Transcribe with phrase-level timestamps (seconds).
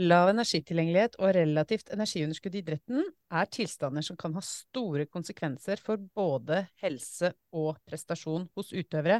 [0.00, 3.02] Lav energitilgjengelighet og relativt energiunderskudd i idretten
[3.36, 9.18] er tilstander som kan ha store konsekvenser for både helse og prestasjon hos utøvere,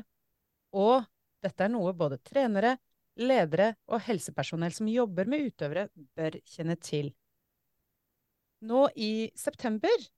[0.73, 1.05] og
[1.45, 2.79] dette er noe både trenere,
[3.21, 7.13] ledere og helsepersonell som jobber med utøvere, bør kjenne til.
[8.65, 10.09] Nå i september,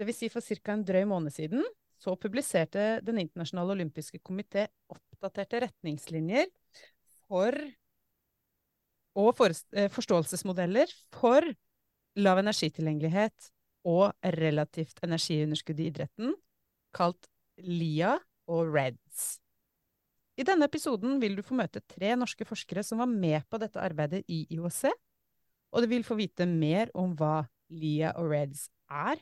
[0.00, 0.16] dvs.
[0.18, 0.74] Si for ca.
[0.74, 1.64] en drøy måned siden,
[2.00, 6.48] så publiserte Den internasjonale olympiske komité oppdaterte retningslinjer
[7.28, 7.56] for
[9.18, 11.46] og eh, forståelsesmodeller for
[12.20, 13.50] lav energitilgjengelighet
[13.88, 16.34] og relativt energiunderskudd i idretten,
[16.94, 18.16] kalt LIA
[18.50, 19.38] og REDS.
[20.40, 23.80] I denne episoden vil du få møte tre norske forskere som var med på dette
[23.80, 24.86] arbeidet i IOC,
[25.70, 29.20] og du vil få vite mer om hva LIA og REDS er,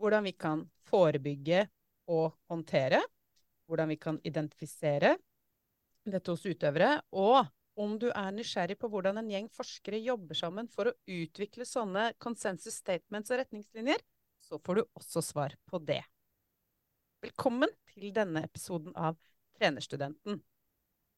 [0.00, 1.66] hvordan vi kan forebygge
[2.10, 3.02] og håndtere,
[3.66, 5.16] hvordan vi kan identifisere
[6.08, 7.46] dette hos utøvere, og
[7.80, 12.10] om du er nysgjerrig på hvordan en gjeng forskere jobber sammen for å utvikle sånne
[12.22, 14.02] consensus statements og retningslinjer,
[14.42, 16.02] så får du også svar på det.
[17.22, 19.16] Velkommen til denne episoden av
[19.56, 20.40] Trenerstudenten.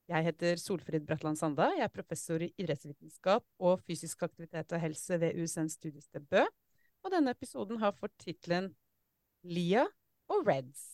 [0.05, 1.71] Jeg heter Solfrid Bratland Sanda.
[1.73, 6.43] Jeg er professor i idrettsvitenskap og fysisk aktivitet og helse ved USN studiested Bø.
[7.05, 8.69] Og denne episoden har fått tittelen
[9.49, 9.87] LIA
[10.29, 10.85] og REDS.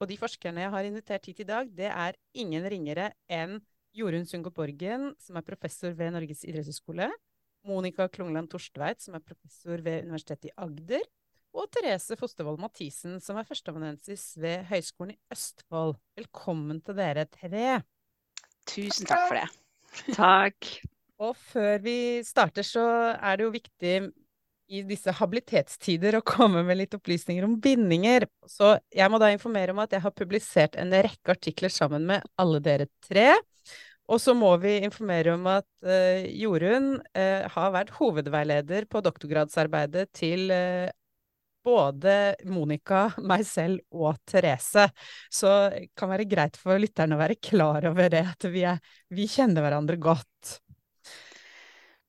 [0.00, 3.58] Og de forskerne jeg har invitert hit i dag, det er ingen ringere enn
[3.96, 7.10] Jorunn Sundgård-Borgen, som er professor ved Norges idrettshøgskole.
[7.66, 11.02] Monica Klungland Torstveit, som er professor ved Universitetet i Agder.
[11.50, 15.96] Og Therese Fostervold Mathisen, som er førsteamanuensis ved Høgskolen i Østfold.
[16.18, 17.80] Velkommen til dere tre.
[18.70, 19.48] Tusen takk for det.
[20.14, 20.70] Takk.
[21.20, 22.84] Og før vi starter, så
[23.18, 23.94] er det jo viktig
[24.70, 28.28] i disse habilitetstider å komme med litt opplysninger om bindinger.
[28.46, 32.24] Så jeg må da informere om at jeg har publisert en rekke artikler sammen med
[32.40, 33.32] alle dere tre.
[34.10, 40.08] Og så må vi informere om at uh, Jorunn uh, har vært hovedveileder på doktorgradsarbeidet
[40.18, 40.88] til uh,
[41.66, 42.16] både
[42.50, 44.88] Monica, meg selv og Therese.
[45.30, 48.80] Så det kan være greit for lytterne å være klar over det, at vi, er,
[49.14, 50.56] vi kjenner hverandre godt.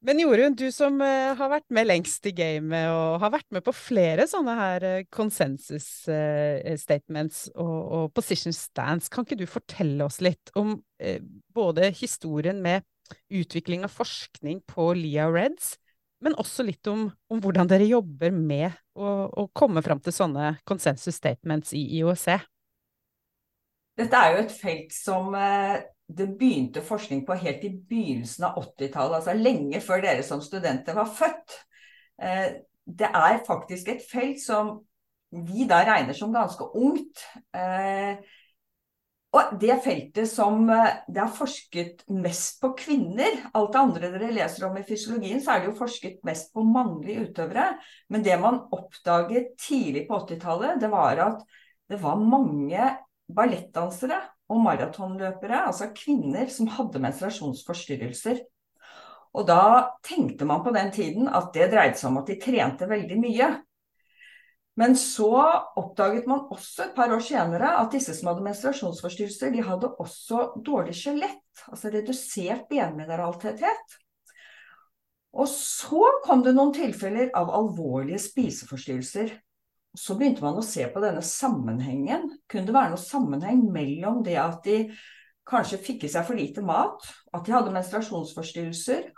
[0.02, 3.62] Men Jorunn, du som uh, har vært med lengst i gamet og har vært med
[3.62, 9.46] på flere sånne her uh, consensus uh, statements og, og, position stands, kan ikke du
[9.46, 10.80] fortelle oss litt om
[11.54, 12.86] både historien med
[13.34, 15.76] utvikling av forskning på LIA Reds,
[16.22, 20.56] men også litt om, om hvordan dere jobber med å, å komme fram til sånne
[20.70, 22.28] konsensus statements i IOC?
[24.00, 25.34] Dette er jo et felt som
[26.18, 30.98] det begynte forskning på helt i begynnelsen av 80-tallet, altså lenge før dere som studenter
[30.98, 31.58] var født.
[32.22, 32.48] Eh,
[32.86, 34.80] det er faktisk et felt som
[35.32, 37.24] vi da regner som ganske ungt.
[37.56, 38.20] Eh,
[39.32, 44.34] og det feltet som eh, det er forsket mest på kvinner Alt det andre dere
[44.36, 47.70] leser om i fysiologien, så er det jo forsket mest på mannlige utøvere.
[48.12, 51.48] Men det man oppdaget tidlig på 80-tallet, det var at
[51.92, 52.92] det var mange
[53.36, 54.20] ballettdansere
[54.52, 58.42] og maratonløpere, altså kvinner som hadde menstruasjonsforstyrrelser.
[59.32, 59.64] Og da
[60.04, 63.52] tenkte man på den tiden at det dreide seg om at de trente veldig mye.
[64.80, 65.30] Men så
[65.80, 70.52] oppdaget man også et par år senere at disse som hadde menstruasjonsforstyrrelser, de hadde også
[70.64, 73.98] dårlig skjelett, altså redusert benmineraltetthet.
[75.32, 79.32] Og så kom det noen tilfeller av alvorlige spiseforstyrrelser.
[79.98, 82.30] Så begynte man å se på denne sammenhengen.
[82.48, 84.78] Kunne det være noen sammenheng mellom det at de
[85.48, 87.04] kanskje fikk i seg for lite mat,
[87.34, 89.10] at de hadde menstruasjonsforstyrrelser,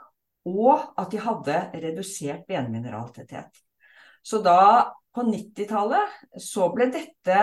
[0.49, 3.61] og at de hadde redusert benmineraltetthet.
[4.23, 7.39] Så da, på 90-tallet, så ble dette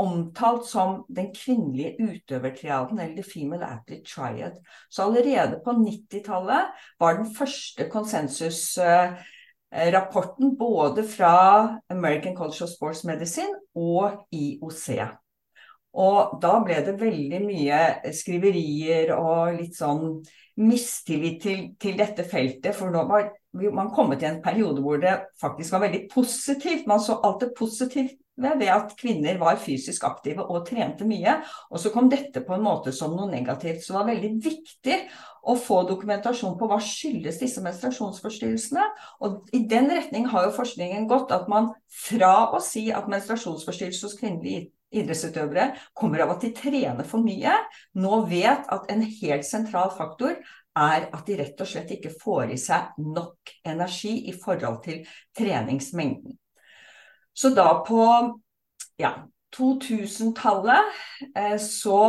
[0.00, 4.56] omtalt som den kvinnelige utøvertriaden, eller the female athlete triad.
[4.88, 9.16] Så allerede på 90-tallet var den første konsensus uh,
[9.70, 14.86] rapporten både fra American College of Sports Medicine og IOC.
[16.00, 17.78] Og da ble det veldig mye
[18.14, 20.20] skriverier og litt sånn
[20.60, 22.74] mistillit til, til dette feltet.
[22.76, 26.86] For nå var man kommet i en periode hvor det faktisk var veldig positivt.
[26.86, 31.40] Man så alt det positive ved at kvinner var fysisk aktive og trente mye.
[31.70, 33.82] Og så kom dette på en måte som noe negativt.
[33.82, 34.98] Så det var veldig viktig
[35.50, 38.86] å få dokumentasjon på hva skyldes disse menstruasjonsforstyrrelsene.
[39.26, 41.72] Og i den retning har jo forskningen gått at man
[42.06, 47.52] fra å si at menstruasjonsforstyrrelser hos kvinnelige idrettsutøvere kommer av at de trener for mye,
[47.94, 50.34] nå vet at en helt sentral faktor
[50.78, 55.02] er at de rett og slett ikke får i seg nok energi i forhold til
[55.36, 56.36] treningsmengden.
[57.34, 58.04] Så da på
[59.00, 59.14] ja,
[59.56, 60.94] 2000-tallet
[61.34, 62.00] eh, så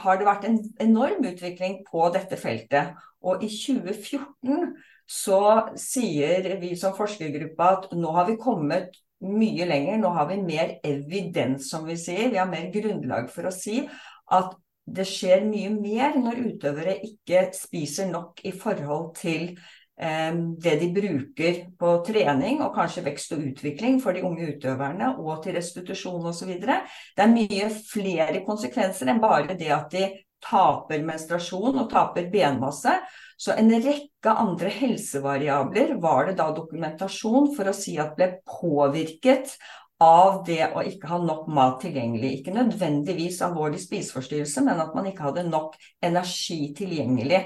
[0.00, 2.94] har det vært en enorm utvikling på dette feltet.
[3.26, 4.72] Og i 2014
[5.10, 5.40] så
[5.80, 8.94] sier vi som forskergruppe at nå har vi kommet
[9.26, 9.98] mye lenger.
[10.00, 12.30] Nå har vi mer evidens, som vi sier.
[12.30, 13.82] Vi har mer grunnlag for å si
[14.30, 14.54] at
[14.90, 20.88] det skjer mye mer når utøvere ikke spiser nok i forhold til eh, det de
[20.96, 26.26] bruker på trening og kanskje vekst og utvikling for de unge utøverne, og til restitusjon
[26.32, 26.56] osv.
[26.60, 30.08] Det er mye flere konsekvenser enn bare det at de
[30.40, 32.94] taper menstruasjon og taper benmasse.
[33.40, 39.54] Så en rekke andre helsevariabler var det da dokumentasjon for å si at ble påvirket
[40.00, 42.32] av det å ikke ha nok mat tilgjengelig.
[42.38, 47.42] Ikke nødvendigvis alvorlig spiseforstyrrelse, men at man ikke hadde nok energi tilgjengelig.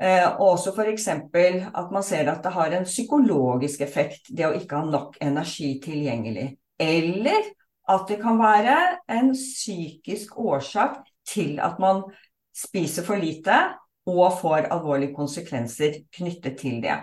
[0.00, 1.08] Eh, og også f.eks.
[1.08, 5.76] at man ser at det har en psykologisk effekt, det å ikke ha nok energi
[5.84, 6.48] tilgjengelig.
[6.80, 7.52] Eller
[7.92, 8.76] at det kan være
[9.12, 12.02] en psykisk årsak til at man
[12.54, 13.54] spiser for lite
[14.08, 16.96] og får alvorlige konsekvenser knyttet til det.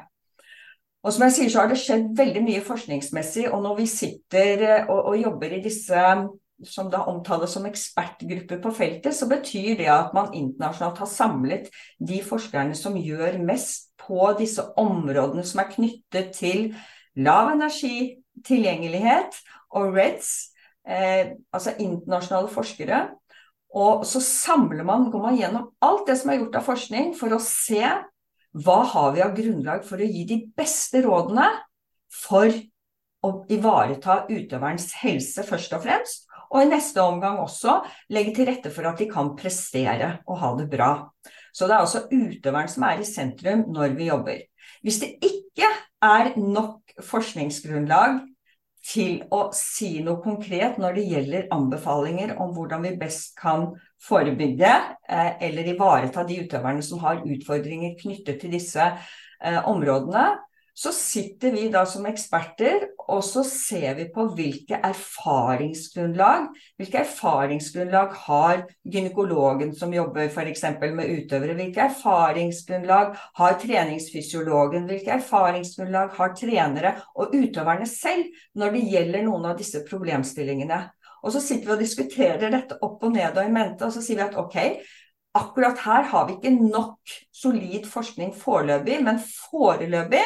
[1.01, 3.47] Og som jeg sier, så har det skjedd veldig mye forskningsmessig.
[3.49, 6.05] Og når vi sitter eh, og, og jobber i disse
[6.67, 11.71] som da omtales som ekspertgrupper på feltet, så betyr det at man internasjonalt har samlet
[11.97, 16.69] de forskerne som gjør mest på disse områdene som er knyttet til
[17.17, 19.41] lav energi, tilgjengelighet
[19.77, 20.29] og REDS,
[20.87, 23.01] eh, altså internasjonale forskere.
[23.71, 27.33] Og så samler man, går man gjennom alt det som er gjort av forskning, for
[27.33, 27.83] å se
[28.51, 31.47] hva har vi av grunnlag for å gi de beste rådene
[32.11, 32.51] for
[33.21, 37.77] å ivareta utøverens helse først og fremst, og i neste omgang også
[38.11, 40.91] legge til rette for at de kan prestere og ha det bra.
[41.55, 44.41] Så det er altså utøveren som er i sentrum når vi jobber.
[44.83, 45.69] Hvis det ikke
[46.03, 48.19] er nok forskningsgrunnlag
[48.81, 53.67] til å si noe konkret når det gjelder anbefalinger om hvordan vi best kan
[54.01, 60.31] forebygge eh, eller ivareta de utøverne som har utfordringer knyttet til disse eh, områdene,
[60.81, 66.47] så sitter vi da som eksperter og så ser vi på hvilke erfaringsgrunnlag
[66.79, 70.63] hvilke erfaringsgrunnlag har gynekologen som jobber f.eks.
[70.81, 78.87] med utøvere, hvilke erfaringsgrunnlag har treningsfysiologen, hvilke erfaringsgrunnlag har trenere og utøverne selv når det
[78.95, 80.81] gjelder noen av disse problemstillingene.
[81.21, 84.01] Og så sitter vi og diskuterer dette opp og ned og i mente, og så
[84.01, 84.57] sier vi at ok,
[85.37, 90.23] akkurat her har vi ikke nok solid forskning foreløpig, men foreløpig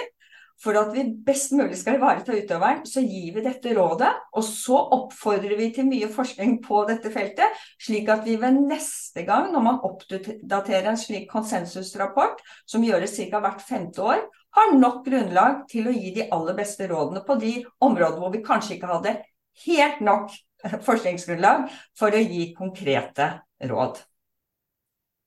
[0.62, 4.12] for at vi best mulig skal ivareta utøveren, så gir vi dette rådet.
[4.36, 9.26] Og så oppfordrer vi til mye forskning på dette feltet, slik at vi ved neste
[9.28, 13.44] gang, når man oppdaterer en slik konsensusrapport, som gjøres ca.
[13.44, 14.26] hvert femte år,
[14.56, 18.44] har nok grunnlag til å gi de aller beste rådene på de områdene hvor vi
[18.46, 19.18] kanskje ikke hadde
[19.66, 20.32] helt nok
[20.86, 21.68] forskningsgrunnlag
[22.00, 23.34] for å gi konkrete
[23.68, 24.00] råd.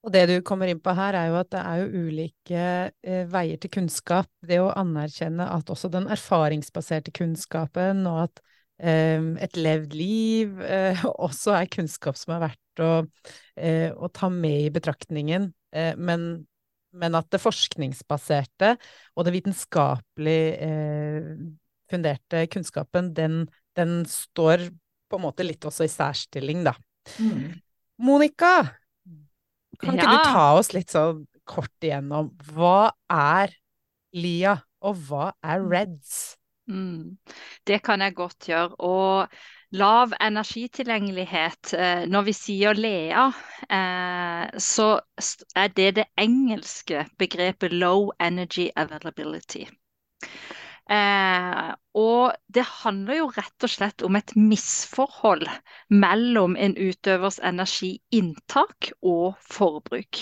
[0.07, 2.67] Og det du kommer inn på her, er jo at det er jo ulike
[3.03, 4.31] eh, veier til kunnskap.
[4.47, 8.43] Det å anerkjenne at også den erfaringsbaserte kunnskapen, og at
[8.79, 12.93] eh, et levd liv eh, også er kunnskap som er verdt å,
[13.59, 15.51] eh, å ta med i betraktningen.
[15.75, 16.29] Eh, men,
[16.95, 18.77] men, at det forskningsbaserte
[19.17, 21.33] og det vitenskapelig eh,
[21.91, 23.47] funderte kunnskapen, den,
[23.77, 24.69] den står
[25.09, 26.77] på en måte litt også i særstilling, da.
[27.19, 27.57] Mm.
[28.05, 28.69] Monica,
[29.77, 30.17] kan ikke ja.
[30.17, 33.55] du ta oss litt sånn kort igjennom hva er
[34.17, 35.71] LIA, og hva er mm.
[35.73, 36.17] REDS?
[36.69, 37.17] Mm.
[37.67, 38.77] Det kan jeg godt gjøre.
[38.85, 39.29] Og
[39.77, 43.29] lav energitilgjengelighet, eh, når vi sier LEA,
[43.69, 44.89] eh, så
[45.57, 49.67] er det det engelske begrepet low energy availability.
[50.89, 55.49] Eh, og det handler jo rett og slett om et misforhold
[55.91, 60.21] mellom en utøvers energiinntak og forbruk.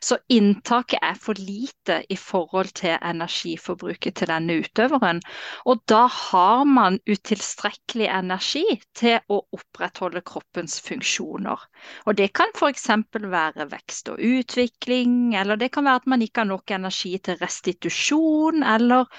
[0.00, 5.22] Så inntaket er for lite i forhold til energiforbruket til denne utøveren.
[5.66, 8.64] Og da har man utilstrekkelig energi
[8.96, 11.66] til å opprettholde kroppens funksjoner.
[12.06, 12.86] Og det kan f.eks.
[13.16, 17.40] være vekst og utvikling, eller det kan være at man ikke har nok energi til
[17.42, 19.10] restitusjon eller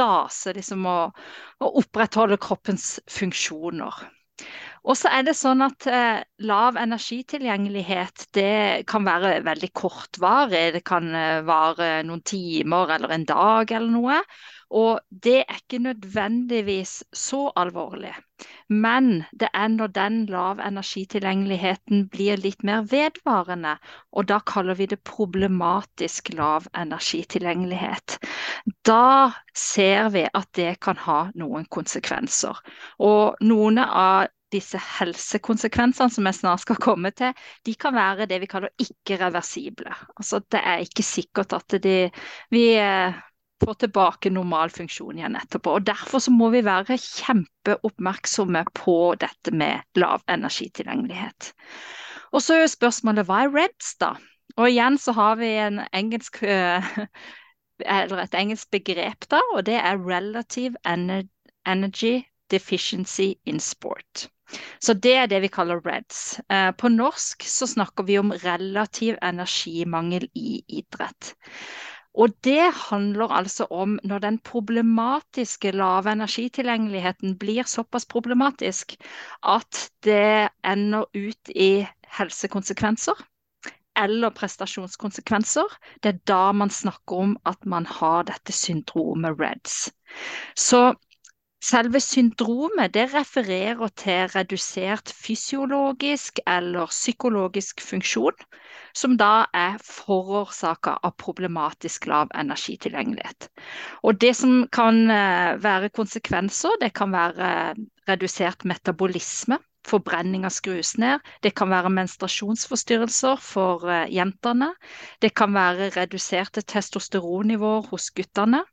[0.00, 0.54] homeostase.
[0.56, 0.98] liksom å
[1.60, 4.06] å opprettholde kroppens funksjoner.
[4.88, 10.70] Og så er det sånn at eh, Lav energitilgjengelighet det kan være veldig kortvarig.
[10.78, 14.22] Det kan eh, vare noen timer eller en dag eller noe.
[14.70, 18.12] Og det er ikke nødvendigvis så alvorlig.
[18.68, 23.76] Men det er når den lav energitilgjengeligheten blir litt mer vedvarende,
[24.12, 28.20] og da kaller vi det problematisk lav energitilgjengelighet.
[28.86, 32.62] Da ser vi at det kan ha noen konsekvenser.
[32.98, 37.34] Og noen av disse helsekonsekvensene som jeg snart skal komme til,
[37.66, 39.94] de kan være det vi kaller ikke-reversible.
[40.16, 41.98] Altså det er ikke sikkert at de,
[42.50, 42.64] vi
[43.60, 45.76] får tilbake normal funksjon igjen etterpå.
[45.78, 51.52] Og Derfor så må vi være kjempeoppmerksomme på dette med lav energitilgjengelighet.
[52.32, 54.14] Og så er spørsmålet hva er REDS, da?
[54.56, 56.90] Og igjen så har vi en engelsk eh,
[58.00, 64.28] eller et engelsk begrep, da, og det er Relative Energy Deficiency in Sport.
[64.82, 66.40] Så det er det vi kaller REDS.
[66.50, 71.34] Eh, på norsk så snakker vi om relativ energimangel i idrett.
[72.18, 78.96] Og det handler altså om når den problematiske lave energitilgjengeligheten blir såpass problematisk
[79.46, 81.86] at det ender ut i
[82.18, 83.14] helsekonsekvenser
[84.00, 85.70] eller prestasjonskonsekvenser.
[86.02, 89.90] Det er da man snakker om at man har dette syndromet REDS.
[90.56, 90.94] Så
[91.60, 98.38] Selve syndromet det refererer til redusert fysiologisk eller psykologisk funksjon,
[98.96, 103.50] som da er forårsaka av problematisk lav energitilgjengelighet.
[104.02, 107.74] Og Det som kan eh, være konsekvenser, det kan være
[108.08, 111.20] redusert metabolisme, forbrenning skrus ned.
[111.42, 114.74] Det kan være menstruasjonsforstyrrelser for uh, jentene.
[115.22, 118.64] Det kan være reduserte testosteronnivåer hos guttene.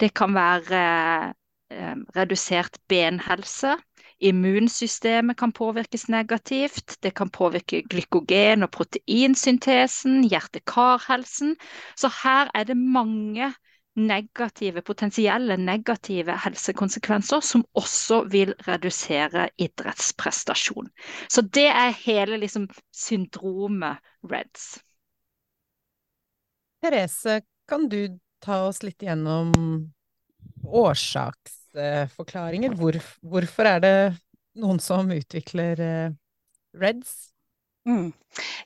[0.00, 1.34] Det kan være
[2.16, 3.76] redusert benhelse.
[4.20, 6.96] Immunsystemet kan påvirkes negativt.
[7.02, 11.56] Det kan påvirke glykogen- og proteinsyntesen, hjerte-karhelsen.
[11.96, 13.54] Så her er det mange
[13.96, 20.88] negative, potensielle negative helsekonsekvenser som også vil redusere idrettsprestasjon.
[21.28, 24.82] Så det er hele liksom, syndromet REDS.
[26.82, 29.52] Therese, kan du ta oss litt gjennom
[30.64, 32.74] årsaksforklaringer?
[32.78, 33.96] Hvor, hvorfor er det
[34.60, 36.10] noen som utvikler eh,
[36.78, 37.12] REDS?
[37.88, 38.12] Mm.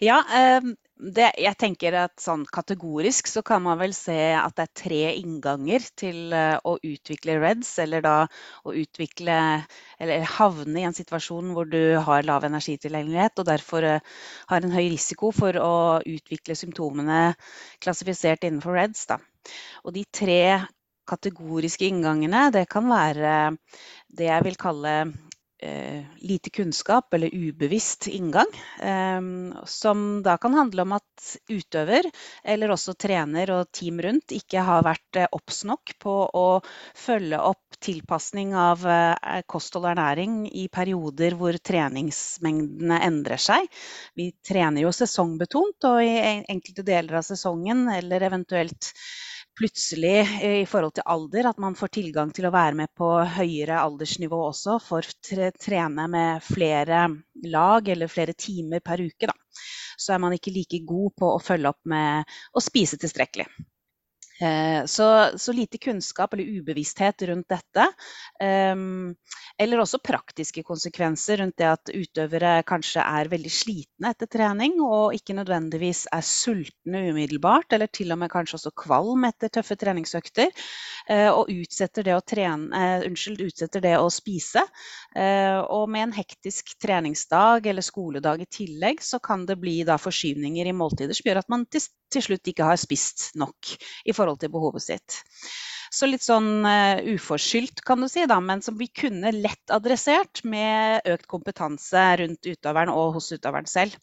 [0.04, 0.23] Ja,
[0.61, 4.78] um det, jeg tenker at sånn kategorisk så kan man vel se at det er
[4.80, 8.14] tre innganger til uh, å utvikle REDS, eller da
[8.66, 9.37] å utvikle
[10.02, 13.87] eller havne i en situasjon hvor du har lav energitilgjengelighet og derfor
[14.50, 17.20] har en høy risiko for å utvikle symptomene
[17.85, 19.06] klassifisert innenfor REDS.
[19.12, 19.20] Da.
[19.87, 20.42] Og de tre
[21.08, 23.32] kategoriske inngangene, det kan være
[24.18, 24.94] det jeg vil kalle
[25.62, 28.46] eh, lite kunnskap eller ubevisst inngang.
[28.80, 29.20] Eh,
[29.64, 31.04] som da kan handle om at
[31.48, 32.10] utøver,
[32.44, 36.46] eller også trener og team rundt, ikke har vært eh, obs nok på å
[36.96, 43.66] følge opp tilpasning av eh, kosthold og ernæring i perioder hvor treningsmengdene endrer seg.
[44.18, 48.92] Vi trener jo sesongbetont, og i enkelte deler av sesongen eller eventuelt
[49.58, 53.80] plutselig i forhold til alder at man får tilgang til å være med på høyere
[53.82, 57.06] aldersnivå også, for å trene med flere
[57.48, 59.30] lag eller flere timer per uke.
[59.30, 59.34] Da.
[59.98, 63.48] Så er man ikke like god på å følge opp med å spise tilstrekkelig.
[64.40, 67.87] Eh, så, så, lite kunnskap eller ubevissthet rundt dette.
[68.40, 69.14] Ehm,
[69.59, 75.16] eller også praktiske konsekvenser rundt det at utøvere kanskje er veldig slitne etter trening og
[75.16, 80.54] ikke nødvendigvis er sultne umiddelbart, eller til og med kanskje også kvalm etter tøffe treningsøkter.
[81.11, 84.62] Eh, og utsetter det å, trene, eh, unnskyld, utsetter det å spise.
[85.18, 90.68] Og med en hektisk treningsdag eller skoledag i tillegg, så kan det bli da forskyvninger
[90.68, 93.73] i måltider som gjør at man til til slutt ikke har spist nok
[94.09, 95.23] i forhold til behovet sitt.
[95.88, 100.42] Så litt sånn uh, uforskyldt, kan du si, da, men som vi kunne lett adressert
[100.44, 103.97] med økt kompetanse rundt utøveren og hos utøveren selv.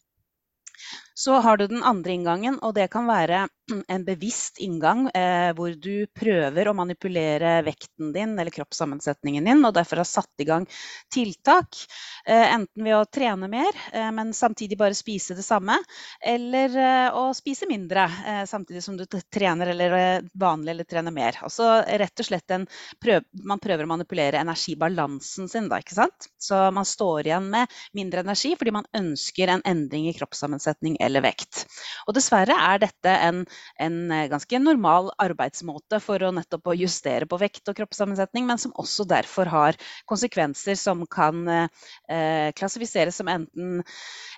[1.17, 3.45] Så har du den andre inngangen, og det kan være
[3.93, 9.77] en bevisst inngang eh, hvor du prøver å manipulere vekten din eller kroppssammensetningen din, og
[9.77, 10.67] derfor har satt i gang
[11.13, 11.79] tiltak.
[12.27, 15.77] Eh, enten ved å trene mer, eh, men samtidig bare spise det samme,
[16.19, 21.15] eller eh, å spise mindre eh, samtidig som du trener eller eh, vanlig eller trener
[21.15, 21.39] mer.
[21.47, 22.67] Altså rett og slett en
[22.99, 26.27] prøv, man prøver å manipulere energibalansen sin, da, ikke sant.
[26.43, 31.23] Så man står igjen med mindre energi fordi man ønsker en endring i kroppssammensetning eller
[31.25, 31.63] vekt.
[32.07, 33.43] Og dessverre er dette en,
[33.81, 38.75] en eh, ganske normal arbeidsmåte for å nettopp justere på vekt og kroppssammensetning, men som
[38.81, 43.81] også derfor har konsekvenser som kan eh, klassifiseres som enten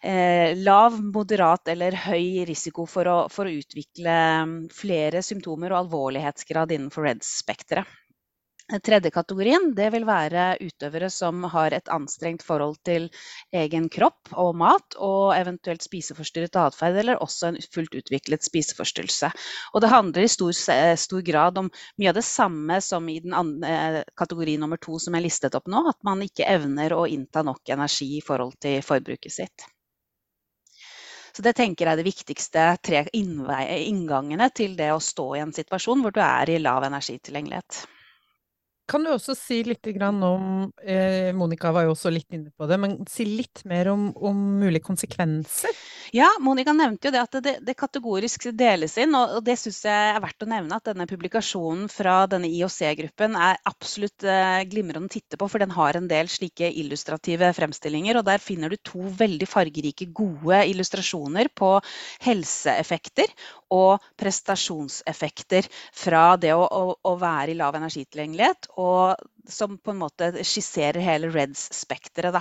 [0.03, 5.85] eh, lav, moderat eller høy risiko for å, for å utvikle mm, flere symptomer og
[5.85, 7.97] alvorlighetsgrad innenfor REDS-spekteret.
[8.67, 13.05] Tredje kategorien det vil være utøvere som har et anstrengt forhold til
[13.55, 19.31] egen kropp og mat, og eventuelt spiseforstyrret atferd, eller også en fullt utviklet spiseforstyrrelse.
[19.71, 20.51] Og det handler i stor,
[20.99, 24.99] stor grad om mye av det samme som i den andre, eh, kategori nummer to
[24.99, 28.59] som jeg listet opp nå, at man ikke evner å innta nok energi i forhold
[28.59, 29.69] til forbruket sitt.
[31.31, 35.55] Så det tenker jeg er de viktigste tre inngangene til det å stå i en
[35.55, 37.85] situasjon hvor du er i lav energitilgjengelighet.
[38.87, 42.77] Kan du også si litt om eh, Monica var jo også litt inne på det,
[42.79, 45.75] men si litt mer om, om mulige konsekvenser?
[46.15, 50.13] Ja, Monica nevnte jo det at det, det kategorisk deles inn, og, det syns jeg
[50.13, 50.79] er verdt å nevne.
[50.79, 55.75] At denne publikasjonen fra denne IOC-gruppen er absolutt eh, glimrende å titte på, for den
[55.75, 58.21] har en del slike illustrative fremstillinger.
[58.21, 61.73] Og der finner du to veldig fargerike, gode illustrasjoner på
[62.23, 63.35] helseeffekter
[63.75, 69.15] og prestasjonseffekter fra det å, å, å være i lav energitilgjengelighet og
[69.49, 72.37] som på en måte skisserer hele REDS-spekteret.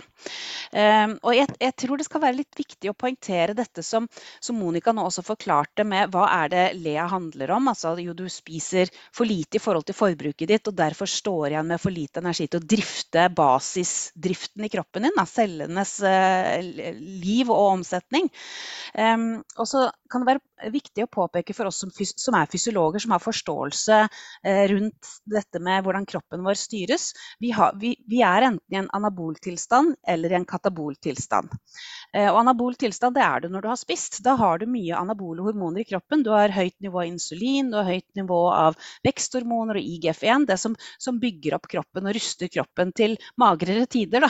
[0.72, 4.08] Um, og jeg, jeg, tror det skal være litt viktig å poengtere dette som,
[4.40, 7.70] som, Monica nå også forklarte med hva er det Lea handler om.
[7.72, 11.70] Altså jo du spiser for lite i forhold til forbruket ditt, og derfor står igjen
[11.70, 16.56] med for lite energi til å drifte basisdriften i kroppen din, da, cellenes uh,
[16.96, 18.30] liv og omsetning.
[18.96, 23.02] Um, og så kan det være viktig å påpeke for oss som, som er fysiologer,
[23.02, 27.12] som har forståelse uh, rundt dette med hvordan kroppen vår styres, styres.
[27.38, 31.50] Vi, har, vi, vi er enten i en anaboltilstand eller i en kataboltilstand.
[32.14, 34.22] Eh, og anabol det er du når du har spist.
[34.24, 36.22] Da har du mye anabole hormoner i kroppen.
[36.22, 40.58] Du har høyt nivå av insulin, du har høyt nivå av veksthormoner og IGF-1, det
[40.58, 44.26] som, som, bygger opp kroppen og ruster kroppen til magrere tider.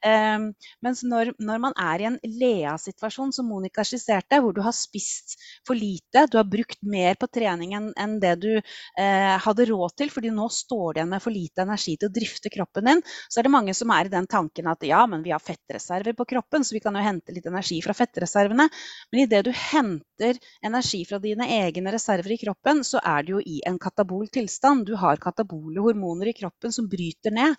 [0.00, 0.46] Um,
[0.80, 5.36] mens når, når, man er i en Lea-situasjon, som Monica skisserte, hvor du har spist
[5.66, 10.10] for lite, du har brukt mer på trening enn, det du eh, hadde råd til,
[10.12, 13.40] fordi nå står det igjen med for lite energi til å drifte kroppen din, så
[13.40, 16.26] er det mange som er i den tanken at ja, men vi har fettreserver på
[16.32, 18.68] kroppen, så vi kan jo hente litt energi fra fettreservene.
[19.12, 23.44] Men idet du henter energi fra dine egne reserver i kroppen, så er du jo
[23.44, 24.86] i en katabol tilstand.
[24.88, 27.56] Du har katabole hormoner i kroppen som bryter ned.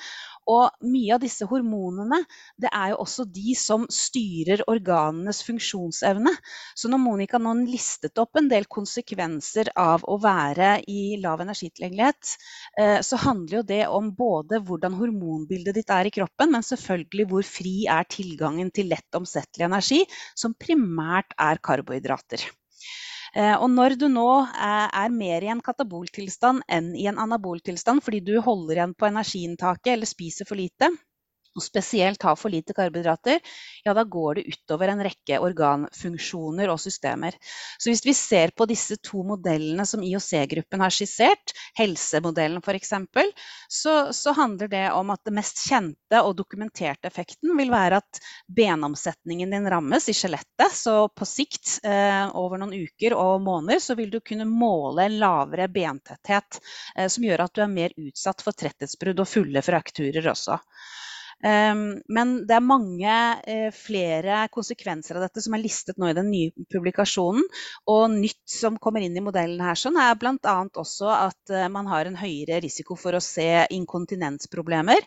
[0.50, 2.24] Og mye av disse hormonene
[2.62, 6.34] det er jo også de som styrer organenes funksjonsevne.
[6.78, 12.36] Så når Monica nå listet opp en del konsekvenser av å være i lav energitilgjengelighet,
[12.80, 17.28] eh, så handler jo det om både hvordan hormonbildet ditt er i kroppen, men selvfølgelig
[17.32, 20.02] hvor fri er tilgangen til lett omsettelig energi,
[20.36, 22.50] som primært er karbohydrater.
[23.32, 28.20] Eh, og når du nå er mer i en kataboltilstand enn i en anaboltilstand fordi
[28.28, 30.92] du holder igjen på energiinntaket eller spiser for lite,
[31.56, 33.40] og spesielt har for lite karbohydrater,
[33.86, 37.36] ja da går det utover en rekke organfunksjoner og systemer.
[37.78, 42.94] Så hvis vi ser på disse to modellene som IOC-gruppen har skissert, helsemodellen f.eks.,
[43.68, 48.22] så, så handler det om at det mest kjente og dokumenterte effekten vil være at
[48.52, 50.72] benomsetningen din rammes i skjelettet.
[50.76, 55.68] Så på sikt, eh, over noen uker og måneder, så vil du kunne måle lavere
[55.72, 56.62] bentetthet,
[56.96, 60.60] eh, som gjør at du er mer utsatt for tretthetsbrudd og fulle frakturer også.
[61.44, 63.16] Ehm, men det er mange
[63.50, 67.46] eh, flere konsekvenser av dette som er listet nå i den nye publikasjonen.
[67.92, 70.58] Og nytt som kommer inn i modellen her, sånn, er bl.a.
[70.84, 75.02] også at eh, man har en høyere risiko for å se inkontinensproblemer.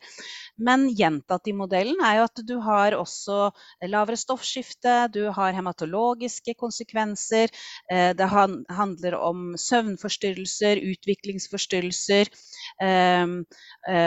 [0.56, 3.48] Men gjentatt i modellen er jo at du har også
[3.90, 7.50] lavere stoffskifte, du har hematologiske konsekvenser,
[7.90, 12.30] eh, det handler om søvnforstyrrelser, utviklingsforstyrrelser
[12.82, 13.40] ehm,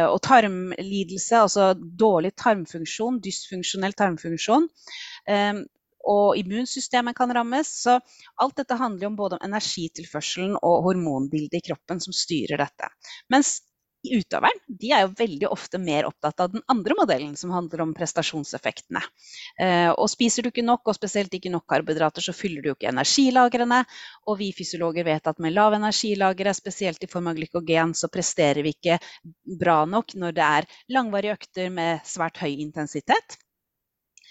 [0.07, 4.69] og tarmlidelse, altså dårlig tarmfunksjon, dysfunksjonell tarmfunksjon.
[5.27, 5.65] Ehm,
[6.07, 7.69] og immunsystemet kan rammes.
[7.83, 7.97] Så
[8.41, 12.91] alt dette handler om både om energitilførselen og hormonbildet i kroppen som styrer dette.
[13.33, 13.57] Mens
[14.05, 17.93] utøveren de er jo veldig ofte mer opptatt av den andre modellen, som handler om
[17.97, 19.01] prestasjonseffektene.
[19.61, 22.77] Eh, og spiser du ikke nok, og spesielt ikke nok karbohydrater, så fyller du jo
[22.77, 23.81] ikke energilagrene.
[24.27, 28.63] Og vi fysiologer vet at med lav energilagre, spesielt i form av glykogen, så presterer
[28.65, 28.99] vi ikke
[29.59, 33.39] bra nok når det er langvarige økter med svært høy intensitet.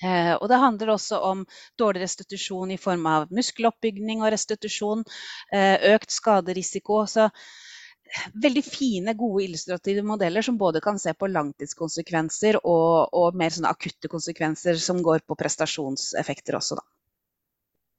[0.04, 1.44] Eh, og det handler også om
[1.80, 5.04] dårlig restitusjon i form av muskeloppbygning og restitusjon,
[5.52, 7.06] eh, økt skaderisiko.
[7.08, 7.30] Så
[8.34, 14.10] veldig fine, gode illustrative modeller som både kan se på langtidskonsekvenser og, og mer akutte
[14.12, 16.86] konsekvenser som går på prestasjonseffekter også, da.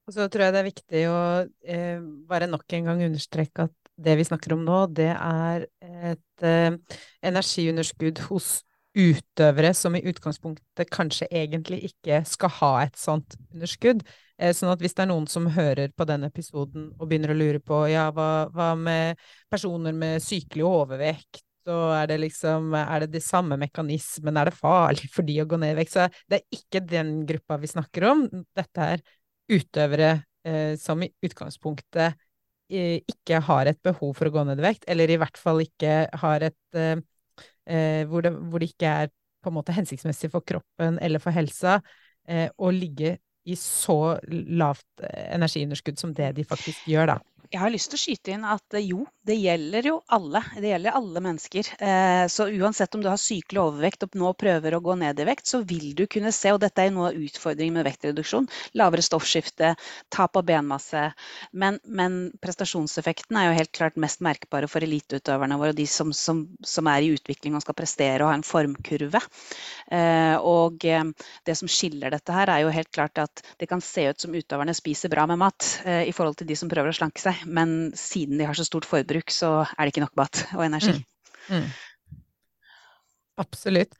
[0.07, 1.19] Og så tror jeg det er viktig å
[1.67, 6.45] eh, bare nok en gang understreke at det vi snakker om nå, det er et
[6.45, 6.77] eh,
[7.27, 8.61] energiunderskudd hos
[8.97, 14.05] utøvere som i utgangspunktet kanskje egentlig ikke skal ha et sånt underskudd.
[14.37, 17.37] Eh, sånn at hvis det er noen som hører på den episoden og begynner å
[17.37, 19.17] lure på ja, hva, hva med
[19.49, 24.59] personer med sykelig overvekt og er det liksom Er det de samme mekanismene, er det
[24.59, 25.95] farlig for de å gå ned i vekt?
[25.95, 28.23] Så det er ikke den gruppa vi snakker om.
[28.55, 29.03] Dette er
[29.51, 30.11] utøvere
[30.47, 32.15] eh, som i utgangspunktet
[32.71, 35.63] eh, ikke har et behov for å gå ned i vekt, eller i hvert fall
[35.63, 36.97] ikke har et eh,
[37.67, 41.35] eh hvor, det, hvor, det, ikke er på en måte hensiktsmessig for kroppen eller for
[41.35, 41.81] helsa
[42.27, 47.17] eh, å ligge i så lavt energiunderskudd som det de faktisk gjør, da.
[47.47, 50.41] Jeg har lyst til å skyte inn at eh, jo, det gjelder jo alle.
[50.59, 51.69] Det gjelder alle mennesker.
[51.79, 55.27] Eh, så uansett om du har sykelig overvekt og nå prøver å gå ned i
[55.29, 59.05] vekt, så vil du kunne se, og dette er noe av utfordringen med vektreduksjon, lavere
[59.05, 59.73] stoffskifte,
[60.13, 61.05] tap av benmasse.
[61.55, 66.43] Men, men, prestasjonseffekten er jo helt klart mest merkbare for eliteutøverne våre, de som, som,
[66.67, 69.23] som, er i utvikling og skal prestere og ha en formkurve.
[69.87, 74.09] Eh, og det som skiller dette her, er jo helt klart at det kan se
[74.11, 77.23] ut som utøverne spiser bra med mat i forhold til de som prøver å slanke
[77.23, 80.65] seg men siden de har så stort forbruk, så er det ikke nok mat og
[80.65, 80.97] energi.
[81.47, 81.61] Mm.
[81.61, 82.19] Mm.
[83.43, 83.95] Absolutt.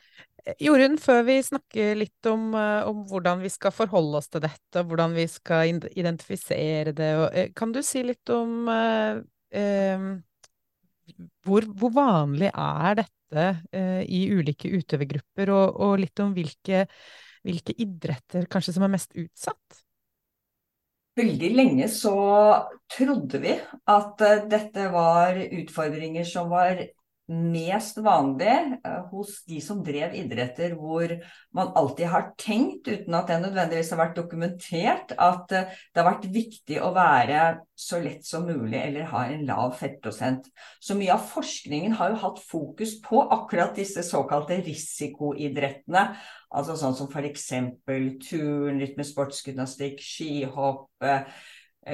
[0.64, 4.80] Jorunn, før vi snakker litt om, eh, om, hvordan vi skal forholde oss til dette,
[4.80, 9.20] og hvordan vi skal identifisere det, eh, kan du si litt om eh,
[11.44, 16.86] hvor, hvor, vanlig er dette eh, i ulike utøvergrupper, og, og litt om hvilke,
[17.48, 19.84] hvilke idretter kanskje som er mest utsatt?
[21.18, 22.14] Veldig lenge så
[22.94, 23.56] trodde vi
[23.90, 26.84] at eh, dette var utfordringer som var
[27.28, 31.12] mest vanlig eh, hos de som drev idretter hvor
[31.56, 36.08] man alltid har tenkt, uten at det nødvendigvis har vært dokumentert, at eh, det har
[36.08, 37.42] vært viktig å være
[37.78, 40.48] så lett som mulig eller ha en lav fettprosent.
[40.80, 46.08] Så mye av forskningen har jo hatt fokus på akkurat disse såkalte risikoidrettene.
[46.56, 47.50] Altså sånn som f.eks.
[48.24, 51.28] turn, rytmesportsgymnastikk, skihopp, eh,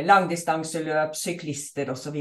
[0.06, 2.20] langdistanseløp, syklister osv.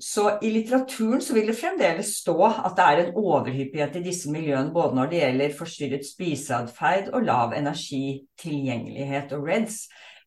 [0.00, 4.30] Så i litteraturen så vil det fremdeles stå at det er en overhyppighet i disse
[4.30, 9.84] miljøene både når det gjelder forstyrret spiseatferd og lav energitilgjengelighet og REDS.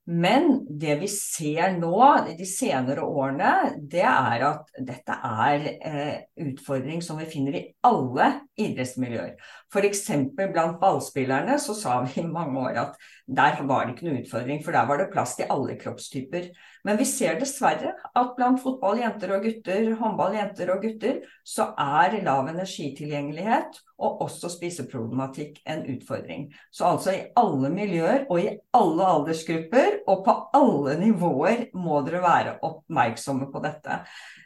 [0.07, 1.97] Men det vi ser nå
[2.29, 6.13] de senere årene, det er at dette er eh,
[6.45, 9.33] utfordring som vi finner i alle idrettsmiljøer.
[9.67, 10.05] F.eks.
[10.37, 12.95] blant ballspillerne så sa vi i mange år at
[13.27, 16.47] der var det ikke noe utfordring, for der var det plass til alle kroppstyper.
[16.87, 22.47] Men vi ser dessverre at blant fotballjenter og gutter, håndballjenter og gutter, så er lav
[22.47, 26.45] energitilgjengelighet og også spiseproblematikk en utfordring.
[26.71, 32.23] Så altså i alle miljøer og i alle aldersgrupper og på alle nivåer må dere
[32.23, 33.99] være oppmerksomme på dette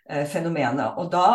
[0.09, 0.97] eh, fenomenet.
[0.97, 1.27] Og da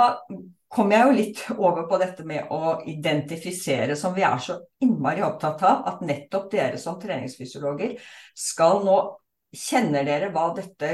[0.73, 5.23] kommer jeg jo litt over på dette med å identifisere, som vi er så innmari
[5.23, 7.95] opptatt av, at nettopp dere som treningsfysiologer
[8.35, 8.99] skal nå
[9.55, 10.91] Kjenner dere hva dette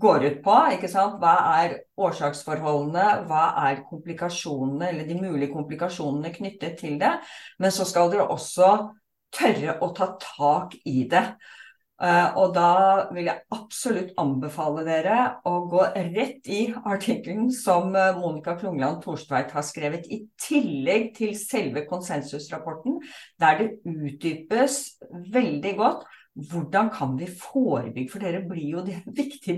[0.00, 0.56] går ut på.
[0.76, 1.18] ikke sant?
[1.20, 7.16] Hva er årsaksforholdene, hva er komplikasjonene, eller de mulige komplikasjonene knyttet til det.
[7.58, 8.74] Men så skal dere også
[9.34, 11.24] tørre å ta tak i det.
[12.00, 12.68] Uh, og da
[13.12, 15.82] vil jeg absolutt anbefale dere å gå
[16.14, 22.96] rett i artikkelen som uh, Monica Klungland Thorstveit har skrevet, i tillegg til selve konsensusrapporten,
[23.36, 24.78] der det utdypes
[25.28, 29.56] veldig godt hvordan kan vi forebygge, for dere blir jo den viktige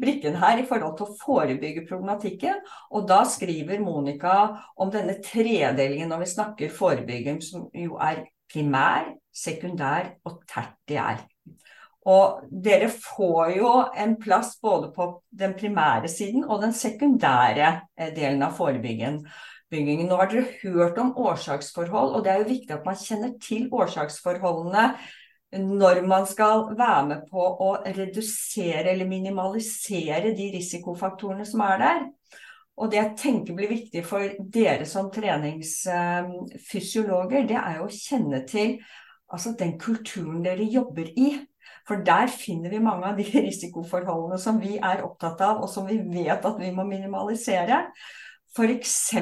[0.00, 2.60] brikken her i forhold til å forebygge problematikken.
[2.90, 4.36] Og da skriver Monica
[4.80, 11.22] om denne tredelingen når vi snakker forebygging, som jo er primær, sekundær og tertiær.
[12.10, 17.68] Og dere får jo en plass både på den primære siden og den sekundære
[17.98, 19.20] eh, delen av forebyggingen.
[19.70, 23.68] Nå har dere hørt om årsaksforhold, og det er jo viktig at man kjenner til
[23.70, 24.86] årsaksforholdene
[25.58, 32.00] når man skal være med på å redusere eller minimalisere de risikofaktorene som er der.
[32.80, 38.40] Og det jeg tenker blir viktig for dere som treningsfysiologer, det er jo å kjenne
[38.48, 38.78] til
[39.30, 41.46] altså den kulturen dere jobber i.
[41.88, 45.86] For der finner vi mange av de risikoforholdene som vi er opptatt av, og som
[45.88, 47.76] vi vet at vi må minimalisere.
[48.54, 49.12] F.eks.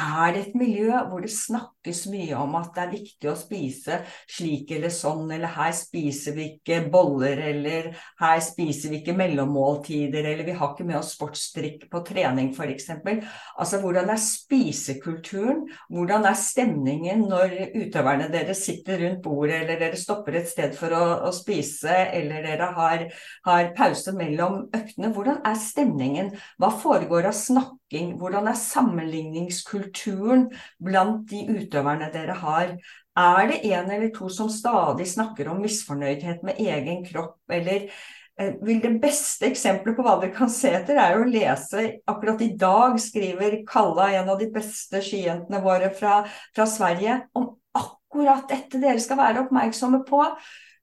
[0.00, 4.00] er det et miljø hvor det snakkes mye om at det er viktig å spise
[4.30, 10.30] slik eller sånn, eller her spiser vi ikke boller, eller her spiser vi ikke mellommåltider,
[10.32, 12.90] eller vi har ikke med oss sportsdrikk på trening f.eks.
[13.00, 20.00] Altså hvordan er spisekulturen, hvordan er stemningen når utøverne deres sitter rundt bordet, eller dere
[20.00, 23.06] stopper et sted for å, å spise, eller dere har,
[23.46, 25.12] har pause mellom øktene.
[25.14, 26.34] Hvordan er stemningen?
[26.60, 27.79] Hva foregår av snakk?
[27.90, 28.18] Snakking?
[28.18, 30.50] Hvordan er sammenligningskulturen
[30.82, 32.78] blant de utøverne dere har?
[33.16, 37.90] Er det en eller to som stadig snakker om misfornøydhet med egen kropp, eller
[38.38, 42.40] eh, vil det beste eksempelet på hva dere kan se etter, er å lese Akkurat
[42.40, 46.24] i dag skriver Kalla, en av de beste skijentene våre fra,
[46.54, 50.22] fra Sverige, om akkurat dette dere skal være oppmerksomme på.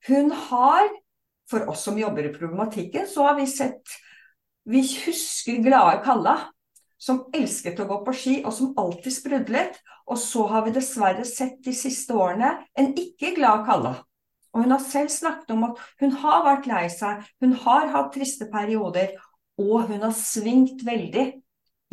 [0.08, 0.92] Hun har,
[1.50, 3.96] for oss som jobber i problematikken, så har vi sett
[4.68, 6.36] Vi husker glade Kalla,
[6.98, 9.78] som elsket å gå på ski, og som alltid sprudlet.
[10.08, 13.94] Og så har vi dessverre sett de siste årene en ikke glad Kalla.
[14.54, 18.14] Og hun har selv snakket om at hun har vært lei seg, hun har hatt
[18.14, 19.12] triste perioder,
[19.60, 21.26] og hun har svingt veldig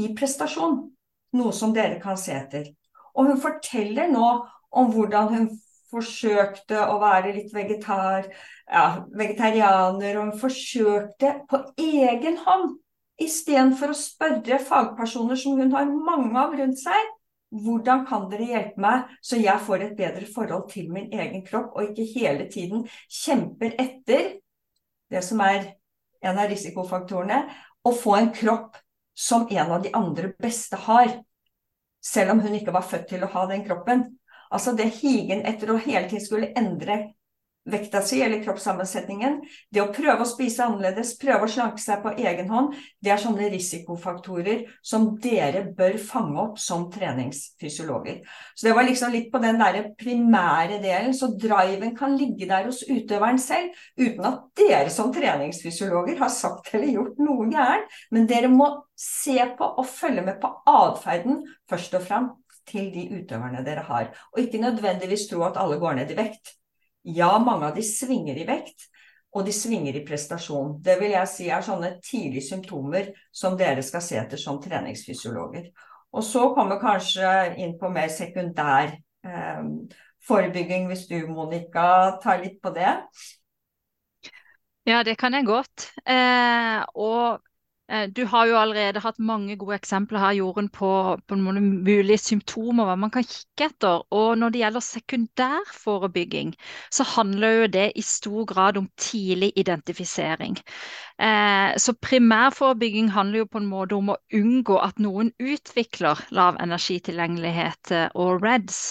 [0.01, 0.79] i prestasjon.
[1.35, 2.71] Noe som dere kan se etter.
[3.15, 4.29] Og hun forteller nå
[4.75, 5.47] om hvordan hun
[5.91, 8.27] forsøkte å være litt vegetar,
[8.71, 12.75] ja, vegetarianer, og hun forsøkte på egen hånd,
[13.21, 17.11] istedenfor å spørre fagpersoner som hun har mange av rundt seg,
[17.55, 21.75] hvordan kan dere hjelpe meg så jeg får et bedre forhold til min egen kropp,
[21.75, 24.33] og ikke hele tiden kjemper etter
[25.11, 25.75] det som er
[26.25, 27.43] en av risikofaktorene,
[27.85, 28.79] å få en kropp
[29.15, 31.11] som en av de andre beste har.
[32.03, 34.03] Selv om hun ikke var født til å ha den kroppen.
[34.51, 36.97] Altså det higen etter å hele tiden skulle endre
[37.65, 39.39] vekta si eller kroppssammensetningen.
[39.73, 43.21] Det å prøve å spise annerledes, prøve å slanke seg på egen hånd, det er
[43.21, 48.21] sånne risikofaktorer som dere bør fange opp som treningsfysiologer.
[48.55, 51.15] Så det var liksom litt på den derre primære delen.
[51.17, 56.73] Så driven kan ligge der hos utøveren selv, uten at dere som treningsfysiologer har sagt
[56.75, 58.01] eller gjort noe gærent.
[58.13, 63.07] Men dere må se på og følge med på atferden først og fremst til de
[63.19, 64.11] utøverne dere har.
[64.33, 66.55] Og ikke nødvendigvis tro at alle går ned i vekt.
[67.05, 68.87] Ja, mange av de svinger i vekt,
[69.35, 70.79] og de svinger i prestasjon.
[70.81, 75.69] Det vil jeg si er sånne tidlige symptomer som dere skal se etter som treningsfysiologer.
[76.15, 77.29] Og så kommer kanskje
[77.61, 78.95] inn på mer sekundær
[79.27, 79.63] eh,
[80.25, 82.95] forebygging, hvis du Monica tar litt på det.
[84.85, 85.89] Ja, det kan jeg godt.
[86.05, 87.44] Eh, og
[88.17, 90.89] du har jo allerede hatt mange gode eksempler her, Jorunn, på,
[91.27, 94.01] på mulige symptomer, hva man kan kikke etter.
[94.09, 96.55] Og når det gjelder sekundærforebygging,
[96.91, 100.57] så handler jo det i stor grad om tidlig identifisering.
[101.21, 106.57] Eh, så primærforebygging handler jo på en måte om å unngå at noen utvikler lav
[106.59, 108.81] energitilgjengelighet eh, og REDS.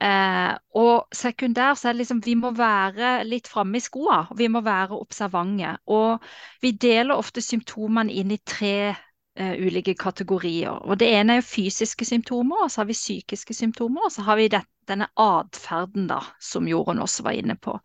[0.00, 4.22] Eh, og sekundær så er det liksom vi må være litt framme i skoa.
[4.36, 5.74] Vi må være observante.
[5.92, 6.24] Og
[6.62, 10.80] vi deler ofte symptomene inn i tre eh, ulike kategorier.
[10.88, 14.24] Og det ene er jo fysiske symptomer, og så har vi psykiske symptomer, og så
[14.28, 17.76] har vi det, denne atferden da, som Jorunn også var inne på.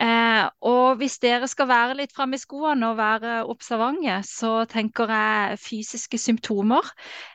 [0.00, 5.12] Eh, og hvis dere skal være litt framme i skoene og være observante, så tenker
[5.14, 6.88] jeg fysiske symptomer.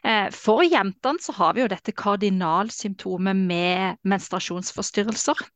[0.03, 5.47] Eh, for jentene så har vi jo dette kardinalsymptomet med menstruasjonsforstyrrelser.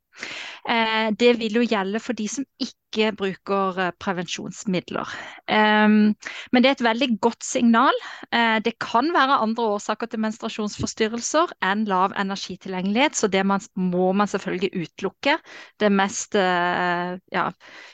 [0.68, 5.14] Eh, det vil jo gjelde for de som ikke bruker eh, prevensjonsmidler.
[5.48, 7.94] men det er et veldig godt signal.
[8.32, 14.30] Eh, det kan være andre årsaker til menstruasjonsforstyrrelser enn lav energitilgjengelighet, så det må man
[14.30, 15.38] selvfølgelig utelukke.
[15.80, 17.48] Det mest ja,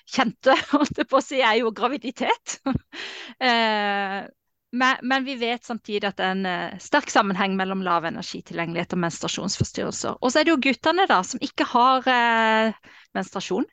[0.06, 0.54] kjente
[1.10, 2.60] på å si, er jo graviditet.
[4.72, 8.94] Men, men, vi vet samtidig at det er en uh, sterk sammenheng mellom lav energitilgjengelighet
[8.94, 10.20] og menstruasjonsforstyrrelser.
[10.20, 13.66] Og så er det jo guttene da, som ikke har uh, menstruasjon.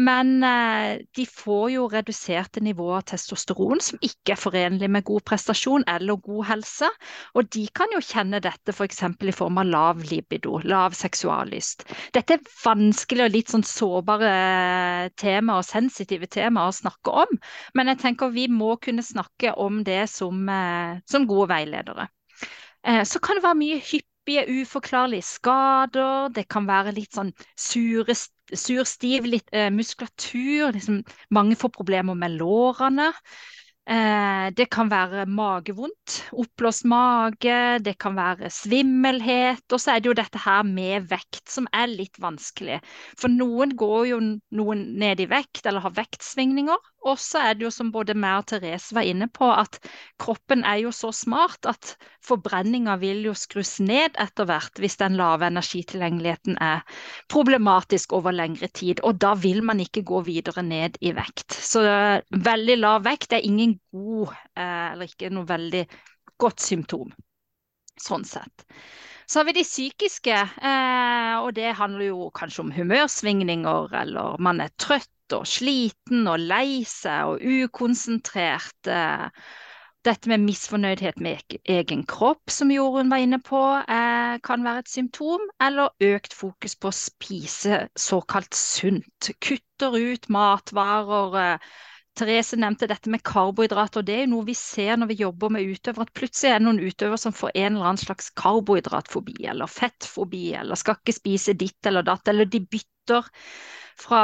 [0.00, 5.24] Men eh, de får jo reduserte nivåer av testosteron som ikke er forenlig med god
[5.28, 6.90] prestasjon eller god helse.
[7.38, 9.04] Og de kan jo kjenne dette f.eks.
[9.18, 11.86] For i form av lav libido, lav seksuallyst.
[12.16, 17.38] Dette er vanskelig og litt sånn sårbare tema og sensitive tema å snakke om,
[17.78, 22.08] men jeg tenker vi må kunne snakke om det som, eh, som gode veiledere.
[22.84, 26.28] Eh, så kan det være mye hyppige uforklarlige skader.
[26.34, 28.14] Det kan være litt sånn sure
[28.56, 30.72] sur, stiv litt, eh, muskulatur.
[30.72, 31.02] Liksom,
[31.34, 33.12] mange får problemer med lårene.
[33.88, 39.64] Eh, det kan være magevondt, oppblåst mage, det kan være svimmelhet.
[39.72, 42.82] Og så er det jo dette her med vekt som er litt vanskelig.
[43.16, 44.20] For noen går jo
[44.60, 46.76] noen ned i vekt eller har vektsvingninger.
[47.08, 49.78] Og så er det jo som både meg og Therese var inne på, at
[50.20, 51.94] kroppen er jo så smart at
[52.24, 56.84] forbrenninga vil jo skrus ned etter hvert hvis den lave energitilgjengeligheten er
[57.32, 59.02] problematisk over lengre tid.
[59.08, 61.56] Og da vil man ikke gå videre ned i vekt.
[61.56, 61.84] Så
[62.28, 65.84] veldig lav vekt er ingen god, eh, eller ikke noe veldig
[66.38, 67.12] godt symptom.
[67.98, 68.66] Sånn sett.
[69.28, 74.62] Så har vi de psykiske, eh, og det handler jo kanskje om humørsvingninger, eller man
[74.64, 78.90] er trøtt og sliten og lei seg og ukonsentrert.
[78.90, 79.26] Eh,
[80.06, 84.88] dette med misfornøydhet med egen kropp, som Jorunn var inne på, eh, kan være et
[84.88, 85.42] symptom.
[85.60, 89.32] Eller økt fokus på å spise såkalt sunt.
[89.40, 91.38] Kutter ut matvarer.
[91.42, 91.58] Eh,
[92.18, 95.52] Therese nevnte dette med karbohydrater, og det er jo noe vi ser når vi jobber
[95.54, 99.46] med utøvere, at plutselig er det noen utøvere som får en eller annen slags karbohydratfobi
[99.46, 102.97] eller fettfobi, eller skal ikke spise ditt eller datt, eller de bytter
[103.98, 104.22] fra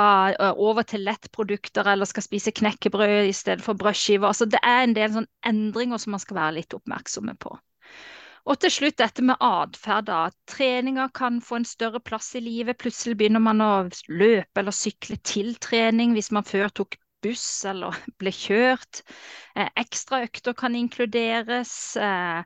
[0.54, 4.28] over til lettprodukter eller skal spise knekkebrød i stedet for brødskiver.
[4.30, 7.56] Altså, det er en del sånn endringer som man skal være litt oppmerksomme på.
[8.44, 10.10] Og til slutt dette med atferd.
[10.52, 12.76] Treninger kan få en større plass i livet.
[12.82, 13.72] Plutselig begynner man å
[14.12, 19.00] løpe eller sykle til trening hvis man før tok buss eller ble kjørt.
[19.56, 21.72] Eh, Ekstraøkter kan inkluderes.
[21.96, 22.44] Eh,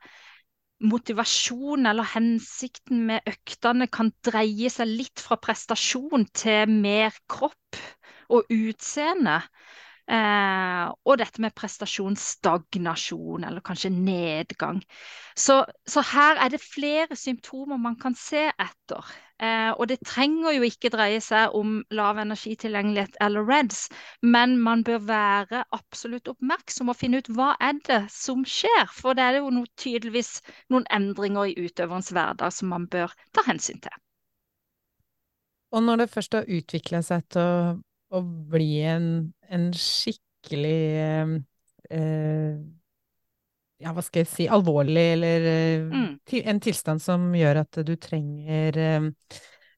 [0.80, 7.80] motivasjon eller hensikten med øktene kan dreie seg litt fra prestasjon til mer kropp
[8.28, 9.40] og utseende.
[10.08, 14.80] Eh, og dette med prestasjonsstagnasjon, eller kanskje nedgang.
[15.36, 19.10] Så, så, her er det flere symptomer man kan se etter.
[19.38, 23.82] Eh, og det trenger jo ikke dreie seg om lav energitilgjengelighet eller REDS,
[24.22, 28.88] men man bør være absolutt oppmerksom og finne ut hva er det som skjer.
[28.88, 30.38] For det er jo noe, tydeligvis
[30.72, 34.00] noen endringer i utøverens hverdag som man bør ta hensyn til.
[35.76, 37.76] Og når det først har utvikla seg til
[38.14, 39.08] å bli en,
[39.52, 41.34] en skikkelig eh,
[41.94, 42.58] eh,
[43.78, 46.18] ja, hva skal jeg si, alvorlig, eller eh, mm.
[46.26, 49.02] til, en tilstand som gjør at du trenger eh,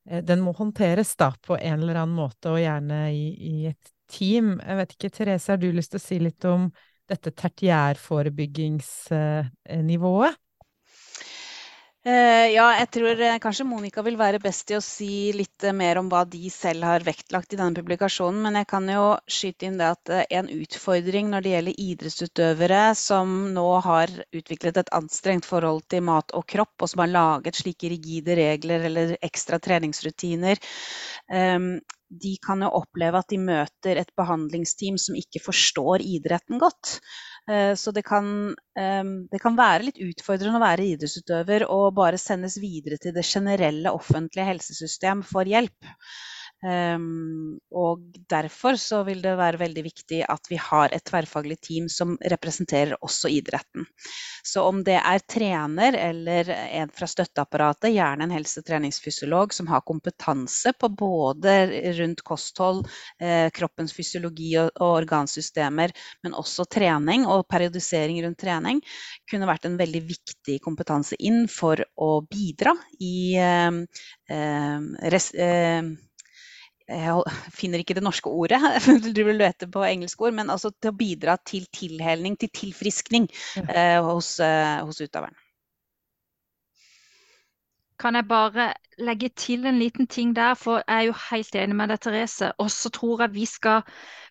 [0.08, 3.84] eh, Den må håndteres da på en eller annen måte, og gjerne i, i et
[4.10, 4.60] team.
[4.64, 6.62] Jeg vet ikke, Therese, har du lyst til å si litt om
[7.10, 10.34] dette tertiærforebyggingsnivået?
[12.00, 15.74] Uh, ja, jeg tror uh, kanskje Monica vil være best i å si litt uh,
[15.76, 18.38] mer om hva de selv har vektlagt i denne publikasjonen.
[18.46, 23.36] Men jeg kan jo skyte inn det at en utfordring når det gjelder idrettsutøvere som
[23.52, 27.92] nå har utviklet et anstrengt forhold til mat og kropp, og som har laget slike
[27.92, 30.56] rigide regler eller ekstra treningsrutiner,
[31.28, 31.74] um,
[32.11, 36.99] de kan jo oppleve at de møter et behandlingsteam som ikke forstår idretten godt.
[37.51, 42.59] Eh, så det kan, det kan, være litt utfordrende å være idrettsutøver og bare sendes
[42.62, 45.90] videre til det generelle offentlige helsesystem for hjelp.
[46.61, 51.87] Um, og derfor så vil det være veldig viktig at vi har et tverrfaglig team
[51.88, 53.87] som representerer også idretten.
[54.44, 60.75] Så om det er trener eller en fra støtteapparatet, gjerne en helsetreningsfysiolog som har kompetanse
[60.77, 61.55] på både
[62.03, 62.85] rundt kosthold,
[63.20, 68.85] eh, kroppens fysiologi og, organsystemer, men også trening og periodisering rundt trening,
[69.31, 74.79] kunne vært en veldig viktig kompetanse inn for å bidra i eh,
[75.16, 75.92] res, eh,
[76.90, 77.22] jeg
[77.61, 78.61] finner ikke det norske ordet,
[79.16, 83.31] du vil lete på engelsk ord, men altså til å bidra til tilhelning, til tilfriskning
[83.68, 85.37] eh, hos, eh, hos utøveren.
[88.00, 91.76] Kan jeg bare legge til en liten ting der, for jeg er jo helt enig
[91.76, 92.48] med deg, Therese.
[92.62, 93.82] Og så tror jeg vi skal,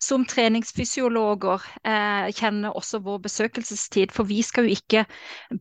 [0.01, 4.13] som treningsfysiologer, eh, kjenne også vår besøkelsestid.
[4.15, 5.05] For vi skal jo ikke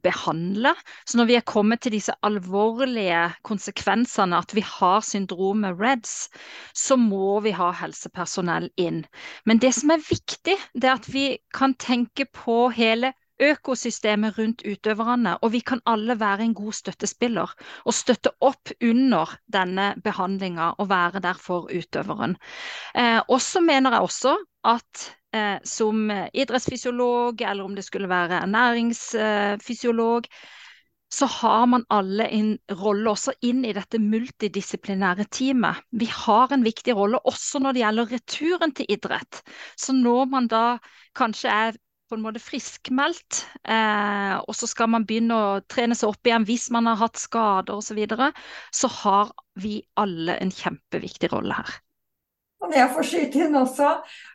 [0.05, 0.73] behandle.
[1.05, 6.17] Så når vi er kommet til disse alvorlige konsekvensene, at vi har syndromet REDS,
[6.75, 9.05] så må vi ha helsepersonell inn.
[9.45, 14.65] Men det som er viktig, det er at vi kan tenke på hele økosystemet rundt
[14.67, 20.73] utøverne, og vi kan alle være en god støttespiller og støtte opp under denne behandlinga
[20.79, 22.37] og være der for utøveren.
[22.95, 24.37] Eh, og så mener jeg også
[24.69, 30.27] at eh, som idrettsfysiolog, eller om det skulle være ernæringsfysiolog,
[31.11, 32.51] så har man alle en
[32.83, 35.81] rolle også inn i dette multidisiplinære teamet.
[35.91, 39.41] Vi har en viktig rolle også når det gjelder returen til idrett.
[39.77, 40.65] Så når man da
[41.17, 46.11] kanskje er på en måte friskmeldt, eh, og så skal man begynne å trene seg
[46.11, 48.31] opp igjen hvis man har hatt skader osv., så, videre,
[48.73, 51.79] så har vi alle en kjempeviktig rolle her.
[52.65, 53.93] Og jeg får skyte inn også,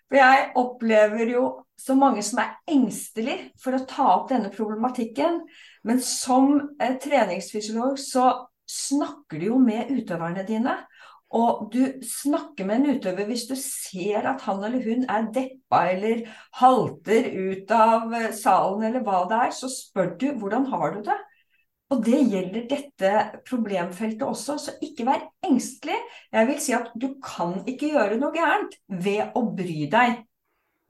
[0.07, 1.43] for jeg opplever jo
[1.79, 5.41] så mange som er engstelige for å ta opp denne problematikken.
[5.83, 8.29] Men som eh, treningsfysiolog så
[8.69, 10.77] snakker du jo med utøverne dine.
[11.34, 15.80] Og du snakker med en utøver hvis du ser at han eller hun er deppa
[15.89, 16.28] eller
[16.60, 21.00] halter ut av eh, salen eller hva det er, så spør du hvordan har du
[21.08, 21.17] det?
[21.93, 23.13] Og det gjelder dette
[23.46, 25.98] problemfeltet også, så ikke vær engstelig.
[26.34, 30.22] Jeg vil si at du kan ikke gjøre noe gærent ved å bry deg.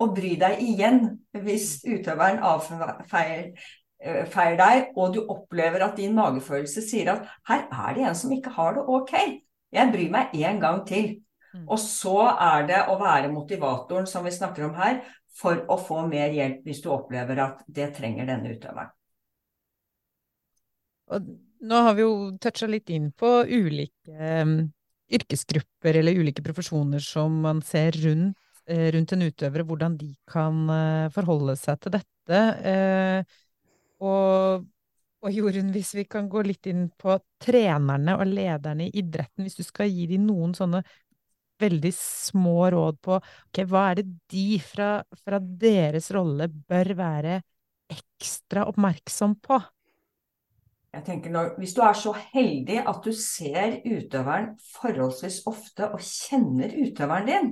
[0.04, 1.02] Og bry deg igjen
[1.44, 3.50] hvis utøveren avfeier
[4.04, 8.36] eh, deg, og du opplever at din magefølelse sier at her er det en som
[8.36, 9.16] ikke har det ok.
[9.74, 11.08] Jeg bryr meg en gang til.
[11.54, 11.68] Mm.
[11.68, 15.02] Og så er det å være motivatoren som vi snakker om her,
[15.34, 18.92] for å få mer hjelp hvis du opplever at det trenger denne utøveren.
[21.14, 21.34] Og
[21.64, 24.56] nå har vi jo toucha litt inn på ulike um,
[25.14, 30.70] yrkesgrupper eller ulike profesjoner som man ser rundt eh, rundt en utøver, hvordan de kan
[30.72, 32.42] eh, forholde seg til dette.
[32.72, 33.24] Eh,
[34.04, 34.68] og,
[35.24, 39.56] og Jorunn, hvis vi kan gå litt inn på trenerne og lederne i idretten, hvis
[39.60, 40.84] du skal gi dem noen sånne
[41.64, 47.38] veldig små råd på okay, hva er det de fra, fra deres rolle bør være
[47.94, 49.62] ekstra oppmerksom på?
[50.94, 56.04] Jeg tenker når, Hvis du er så heldig at du ser utøveren forholdsvis ofte og
[56.04, 57.50] kjenner utøveren din,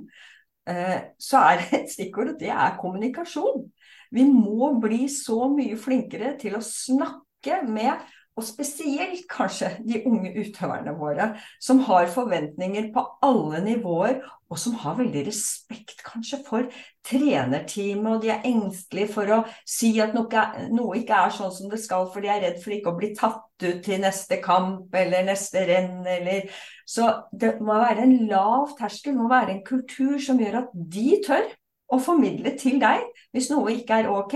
[0.69, 3.65] eh, så er et stikkord, det er kommunikasjon.
[4.11, 7.30] Vi må bli så mye flinkere til å snakke
[7.67, 8.01] med
[8.39, 14.21] og spesielt kanskje de unge utøverne våre, som har forventninger på alle nivåer,
[14.51, 16.65] og som har veldig respekt kanskje for
[17.07, 19.37] trenerteamet, og de er engstelige for å
[19.67, 22.91] si at noe, ikke er sånn som det skal, for de er redd for ikke
[22.91, 26.51] å bli tatt ut til neste kamp eller neste renn, eller
[26.91, 31.21] Så det må være en lav terskel, må være en kultur som gjør at de
[31.23, 31.45] tør
[31.91, 34.35] å formidle til deg hvis noe ikke er ok.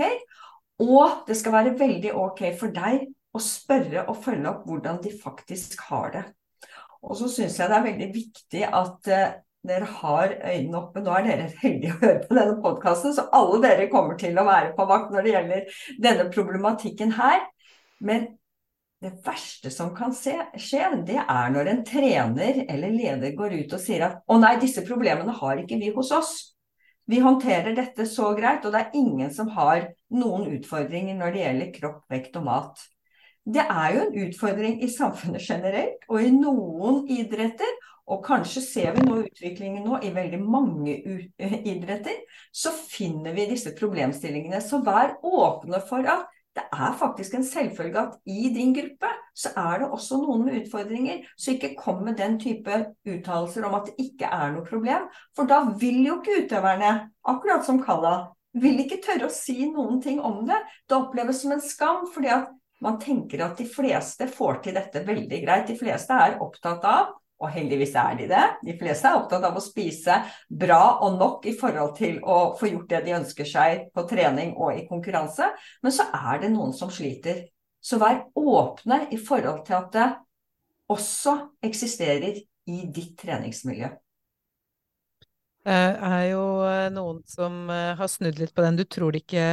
[0.82, 3.06] Og det skal være veldig ok for deg
[3.36, 6.24] å spørre og følge opp hvordan de faktisk har det.
[7.06, 9.26] Og så syns jeg det er veldig viktig at uh,
[9.66, 11.02] dere har øynene oppe.
[11.04, 14.46] Nå er dere heldige å høre på denne podkasten, så alle dere kommer til å
[14.46, 17.46] være på vakt når det gjelder denne problematikken her.
[18.04, 18.28] Men
[19.04, 20.38] det verste som kan skje,
[21.06, 24.84] det er når en trener eller leder går ut og sier at å nei, disse
[24.86, 26.36] problemene har ikke vi hos oss.
[27.06, 31.42] Vi håndterer dette så greit, og det er ingen som har noen utfordringer når det
[31.44, 32.86] gjelder kropp, vekt og mat.
[33.46, 37.76] Det er jo en utfordring i samfunnet generelt, og i noen idretter.
[38.06, 40.94] Og kanskje ser vi nå utviklingen nå i veldig mange
[41.66, 42.20] idretter.
[42.54, 44.60] Så finner vi disse problemstillingene.
[44.62, 49.50] Så vær åpne for at det er faktisk en selvfølge at i din gruppe så
[49.60, 51.26] er det også noen med utfordringer.
[51.36, 55.04] Så ikke kom med den type uttalelser om at det ikke er noe problem.
[55.36, 56.92] For da vil jo ikke utøverne,
[57.28, 58.14] akkurat som Kalla,
[58.56, 60.56] vil ikke tørre å si noen ting om det.
[60.88, 62.06] Det oppleves som en skam.
[62.14, 62.48] fordi at
[62.80, 65.68] man tenker at de fleste får til dette veldig greit.
[65.68, 69.56] De fleste er opptatt av, og heldigvis er de det, de fleste er opptatt av
[69.58, 73.90] å spise bra og nok i forhold til å få gjort det de ønsker seg
[73.92, 75.50] på trening og i konkurranse.
[75.84, 77.44] Men så er det noen som sliter.
[77.80, 80.08] Så vær åpne i forhold til at det
[80.90, 83.92] også eksisterer i ditt treningsmiljø.
[85.66, 85.74] Det
[86.08, 88.78] er jo eh, noen som eh, har snudd litt på den.
[88.78, 89.46] Du tror det ikke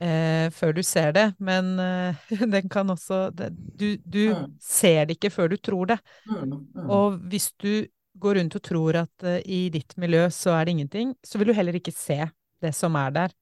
[0.00, 4.56] eh, før du ser det, men eh, den kan også det, Du, du mm.
[4.62, 5.98] ser det ikke før du tror det.
[6.28, 6.90] Mm, mm.
[6.90, 7.86] Og hvis du
[8.18, 11.50] går rundt og tror at eh, i ditt miljø så er det ingenting, så vil
[11.50, 12.24] du heller ikke se
[12.62, 13.36] det som er der.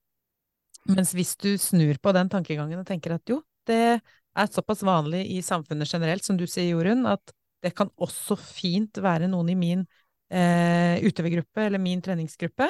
[0.87, 5.25] Mens hvis du snur på den tankegangen og tenker at jo, det er såpass vanlig
[5.35, 7.33] i samfunnet generelt, som du sier, Jorunn, at
[7.65, 9.83] det kan også fint være noen i min
[10.31, 12.69] eh, utøvergruppe eller min treningsgruppe,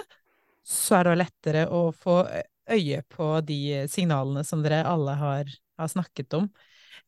[0.66, 2.22] så er det lettere å få
[2.72, 6.48] øye på de signalene som dere alle har, har snakket om.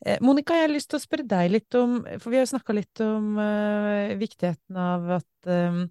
[0.05, 2.53] Eh, Monica, jeg har lyst til å spørre deg litt om For vi har jo
[2.53, 5.81] snakka litt om uh, viktigheten av at um,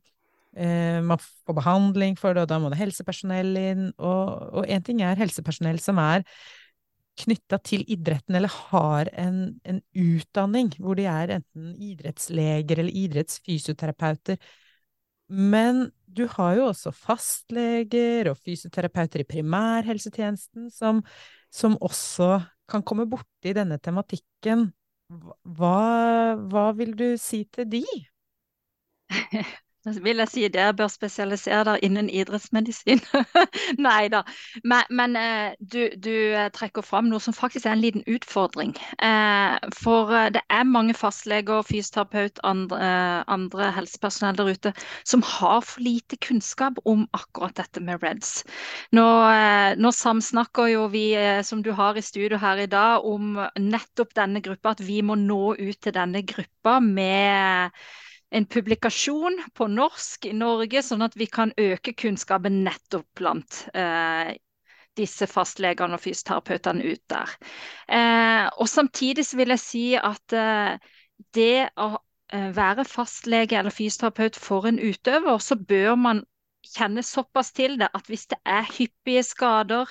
[0.57, 3.91] uh, man får behandling for det, og da må det helsepersonell inn.
[3.99, 6.25] Og én ting er helsepersonell som er
[7.19, 14.39] knytta til idretten eller har en, en, utdanning hvor de er enten idrettsleger eller idrettsfysioterapeuter.
[15.29, 21.03] Men du har jo også fastleger og fysioterapeuter i primærhelsetjenesten som,
[21.53, 24.71] som også kan komme borti denne tematikken.
[25.09, 27.85] Hva, hva vil du si til de?
[29.87, 33.01] vil jeg si dere bør spesialisere dere innen idrettsmedisin.
[33.87, 34.25] Nei da.
[34.65, 38.75] Men, men eh, du, du, eh, trekker fram noe som faktisk er en liten utfordring.
[39.05, 42.91] Eh, for det er mange fastleger, fysioterapeut, andre,
[43.31, 44.75] andre helsepersonell der ute
[45.07, 48.43] som har for lite kunnskap om akkurat dette med REDS.
[48.97, 49.07] Nå,
[49.79, 51.07] nå samsnakker jo vi,
[51.47, 55.17] som du har i studio her i dag, om nettopp denne gruppa, at vi må
[55.19, 57.75] nå ut til denne gruppa med
[58.31, 64.35] en publikasjon på norsk i Norge, sånn at vi kan øke kunnskapen nettopp blant eh,
[64.99, 67.35] disse fastlegene og fysioterapeutene ut der.
[67.89, 70.77] Eh, og Samtidig vil jeg si at eh,
[71.35, 76.25] det å eh, være fastlege eller fysioterapeut for en utøver, så bør man
[76.69, 79.89] kjenne såpass til det at hvis det er hyppige skader,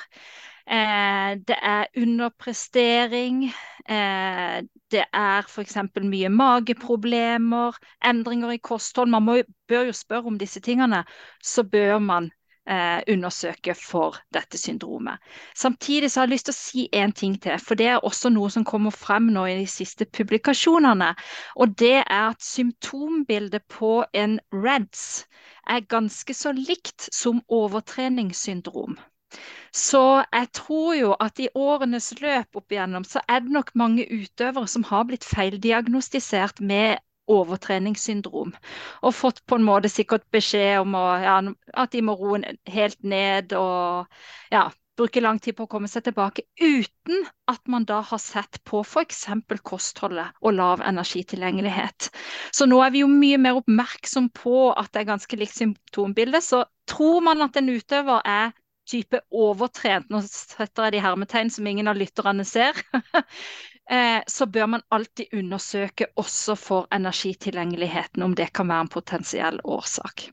[0.67, 3.43] det er underprestering.
[3.89, 5.77] Eh, det er f.eks.
[6.03, 9.09] mye mageproblemer, endringer i kosthold.
[9.09, 9.37] Man må,
[9.67, 11.03] bør jo spørre om disse tingene.
[11.43, 12.31] Så bør man
[12.69, 15.19] eh, undersøke for dette syndromet.
[15.55, 18.31] Samtidig så har jeg lyst til å si en ting til, for det er også
[18.35, 21.13] noe som kommer frem nå i de siste publikasjonene.
[21.55, 25.25] Og det er at symptombildet på en REDS
[25.67, 28.97] er ganske så likt som overtreningssyndrom.
[29.77, 30.03] Så
[30.33, 34.69] jeg tror jo at i årenes løp opp igjennom, så er det nok mange utøvere
[34.71, 36.97] som har blitt feildiagnostisert med
[37.27, 38.53] overtreningssyndrom.
[39.03, 41.37] Og fått på en måte sikkert beskjed om å, ja,
[41.75, 44.07] at de må roe helt ned og
[44.53, 48.61] ja, bruke lang tid på å komme seg tilbake, uten at man da har sett
[48.65, 49.25] på f.eks.
[49.67, 52.09] kostholdet og lav energitilgjengelighet.
[52.55, 56.41] Så nå er vi jo mye mer oppmerksom på at det er ganske likt symptombilde.
[56.41, 58.55] Så tror man at en utøver er
[58.87, 62.77] type overtrent, nå setter jeg de hermetegn som ingen av lytterne ser,
[63.89, 69.61] Eh, så bør man alltid undersøke også for energitilgjengeligheten, om det kan være en potensiell
[69.63, 70.25] årsak.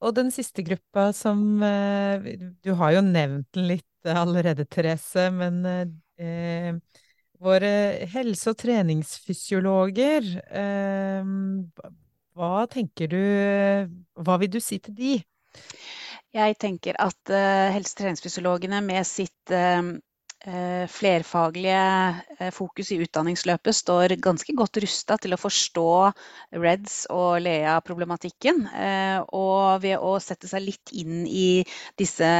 [0.00, 5.58] Og den siste gruppa som eh, Du har jo nevnt den litt allerede, Therese, men
[5.66, 6.70] eh,
[7.40, 7.72] våre
[8.14, 10.30] helse- og treningsfysiologer,
[10.62, 11.34] eh,
[12.38, 13.20] hva tenker du
[14.22, 15.12] Hva vil du si til de?
[16.34, 17.98] Jeg tenker at uh, helse- og
[18.86, 19.82] med sitt Eh,
[20.40, 21.80] flerfaglige
[22.38, 25.90] eh, fokus i utdanningsløpet står ganske godt rusta til å forstå
[26.56, 28.62] REDS og LEA-problematikken.
[28.72, 31.60] Eh, og ved å sette seg litt inn i
[32.00, 32.30] disse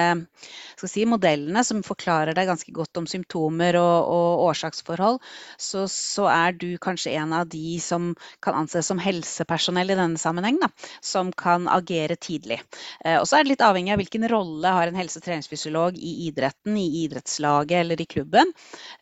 [0.80, 5.20] si, modellene som forklarer deg ganske godt om symptomer og, og årsaksforhold,
[5.61, 10.20] så, så, er du kanskje en av de som kan anses som helsepersonell i denne
[10.20, 10.70] sammenheng, da,
[11.05, 12.61] som kan agere tidlig.
[13.05, 16.12] Og så er det litt avhengig av hvilken rolle har en helse- og treningsfysiolog i
[16.28, 18.53] idretten, i idrettslaget eller i klubben.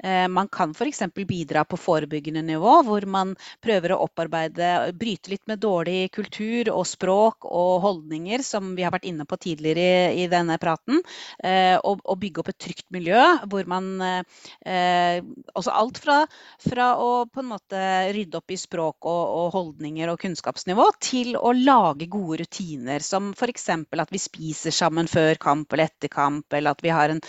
[0.04, 1.02] Eh, man kan f.eks.
[1.14, 3.34] bidra på forebyggende nivå, hvor man
[3.64, 8.94] prøver å opparbeide, bryte litt med dårlig kultur og språk og holdninger, som vi har
[8.94, 11.02] vært inne på tidligere i, denne praten.
[11.44, 15.20] Eh, og, bygge opp et trygt miljø hvor man eh,
[15.54, 16.16] Også alt fra,
[16.62, 17.82] fra, å på en måte
[18.14, 23.30] rydde opp i språk og, og holdninger og kunnskapsnivå, til å lage gode rutiner, som
[23.36, 23.68] f.eks.
[23.70, 27.22] at vi spiser sammen før kamp eller etter kamp, eller at vi har en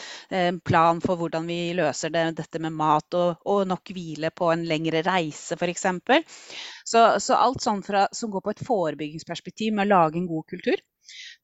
[0.65, 4.65] plan for hvordan vi løser det, dette med mat og, og nok hvile på en
[4.69, 5.87] lengre reise f.eks.
[6.85, 10.47] Så, så alt sånt fra, som går på et forebyggingsperspektiv med å lage en god
[10.53, 10.79] kultur,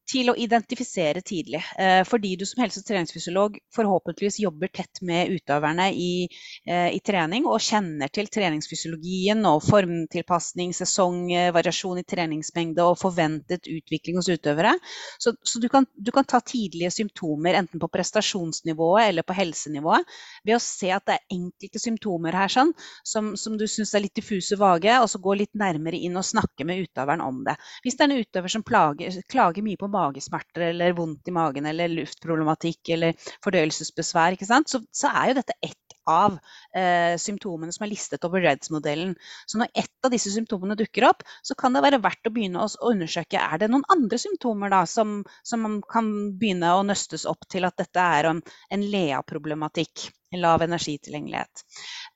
[0.06, 1.62] til å identifisere tidlig.
[1.78, 6.28] Eh, fordi du som helse- og treningsfysiolog forhåpentligvis jobber tett med utøverne i,
[6.66, 14.20] eh, i, trening og kjenner til treningsfysiologien og formtilpasning, sesongvariasjon i treningsmengde og forventet utvikling
[14.20, 14.76] hos utøvere.
[15.18, 20.06] Så, så du, kan, du, kan, ta tidlige symptomer enten på prestasjonsnivået eller på helsenivået
[20.46, 22.72] ved å se at det er enkelte symptomer her sånn,
[23.06, 26.26] som, som du syns er litt diffuse vage, og så gå litt nærmere inn og
[26.26, 27.56] snakke med utøveren om det.
[27.82, 31.66] Hvis det er en utøver som plager, klager mye på magesmerter eller vondt i magen
[31.66, 36.38] eller luftproblematikk eller fordøyelsesbesvær, så, så, er jo dette ett av
[36.74, 39.14] eh, symptomene som er listet over REDS-modellen.
[39.46, 42.62] Så når ett av disse symptomene dukker opp, så kan det være verdt å begynne
[42.62, 47.48] å undersøke er det noen andre symptomer da, som, som kan begynne å nøstes opp
[47.52, 50.10] til at dette er en, en LEA-problematikk.
[50.36, 51.62] Lav energitilgjengelighet.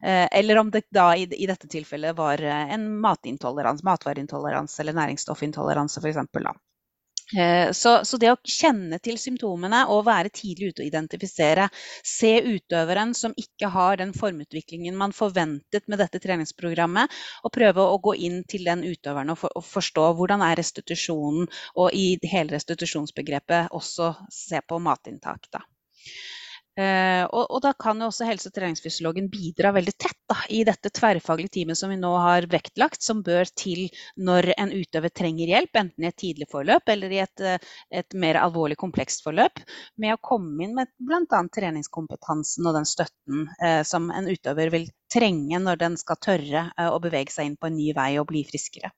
[0.04, 6.18] Eh, eller om det da i, dette tilfellet var en matintoleranse, matvareintoleranse eller næringsstoffintoleranse f.eks.
[7.38, 11.68] Eh, så, så, det å kjenne til symptomene og være tidlig ute og identifisere,
[12.06, 17.12] se utøveren som ikke har den formutviklingen man forventet med dette treningsprogrammet,
[17.44, 21.46] og prøve å gå inn til den utøveren og, for, og forstå hvordan er restitusjonen,
[21.78, 25.46] og i hele restitusjonsbegrepet også se på matinntak.
[25.54, 25.62] Da.
[26.80, 30.62] Eh, og, og, da kan jo også helse- og treningsfysiologen bidra veldig tett da, i
[30.64, 35.52] dette tverrfaglige teamet som vi nå har vektlagt, som bør til når en utøver trenger
[35.52, 37.58] hjelp, enten i et tidlig forløp eller i et, eh,
[38.00, 39.60] et mer alvorlig komplekst forløp,
[40.00, 41.42] med å komme inn med bl.a.
[41.58, 46.88] treningskompetansen og den støtten eh, som en utøver vil trenge når den skal tørre eh,
[46.88, 48.94] å bevege seg inn på en ny vei og bli friskere.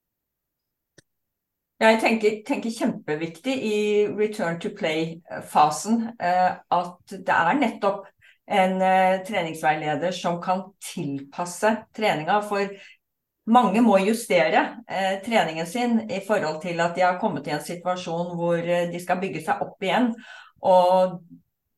[1.82, 3.78] Jeg tenker, tenker, kjempeviktig i
[4.14, 8.04] return to play-fasen eh, at det er nettopp
[8.46, 10.62] en eh, treningsveileder som kan
[10.92, 12.36] tilpasse treninga.
[12.46, 12.70] For
[13.50, 17.64] mange må justere eh, treningen sin i forhold til at de har kommet i en
[17.64, 20.12] situasjon hvor eh, de skal bygge seg opp igjen.
[20.62, 21.16] Og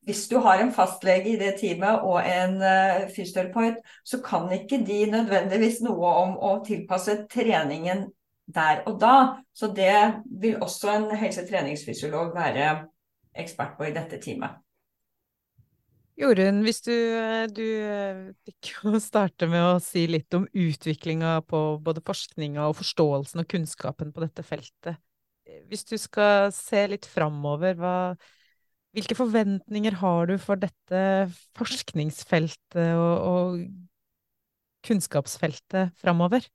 [0.05, 4.83] hvis du har en fastlege i det teamet og en eh, fysioterapeut, så kan ikke
[4.85, 8.05] de nødvendigvis noe om å tilpasse treningen
[8.45, 9.15] der og da.
[9.53, 12.85] Så det vil også en helsetreningsfysiolog være
[13.35, 14.61] ekspert på i dette teamet.
[16.15, 16.93] Jorunn, hvis du,
[17.51, 17.65] du
[18.47, 23.49] fikk jo starte med å si litt om utviklinga på både forskninga og forståelsen og
[23.51, 24.95] kunnskapen på dette feltet.
[25.67, 28.15] hvis du skal se litt framover, hva,
[28.95, 31.01] hvilke forventninger har du for dette
[31.59, 36.47] forskningsfeltet og, og kunnskapsfeltet framover?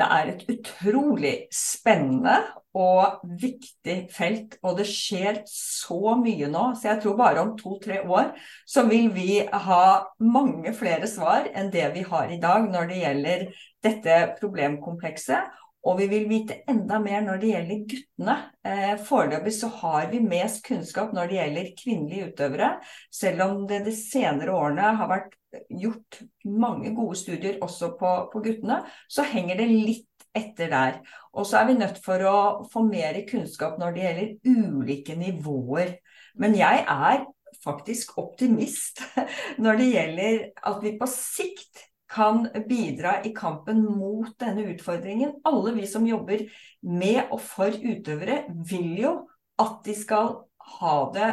[0.00, 2.38] Det er et utrolig spennende
[2.72, 6.62] og viktig felt, og det skjer så mye nå.
[6.80, 8.30] Så jeg tror bare om to-tre år
[8.68, 9.84] så vil vi ha
[10.24, 13.44] mange flere svar enn det vi har i dag når det gjelder
[13.84, 15.52] dette problemkomplekset.
[15.82, 18.36] Og vi vil vite enda mer når det gjelder guttene.
[18.64, 22.72] Eh, foreløpig så har vi mest kunnskap når det gjelder kvinnelige utøvere,
[23.10, 25.34] selv om det de senere årene har vært
[25.68, 30.98] gjort mange gode studier også på, på guttene, så henger det litt etter der.
[31.36, 32.38] Og så er vi nødt for å
[32.72, 35.96] få mer kunnskap når det gjelder ulike nivåer.
[36.40, 37.24] Men jeg er
[37.62, 39.02] faktisk optimist
[39.62, 45.38] når det gjelder at vi på sikt kan bidra i kampen mot denne utfordringen.
[45.48, 46.44] Alle vi som jobber
[46.84, 49.14] med og for utøvere, vil jo
[49.62, 50.34] at de skal
[50.80, 51.30] ha det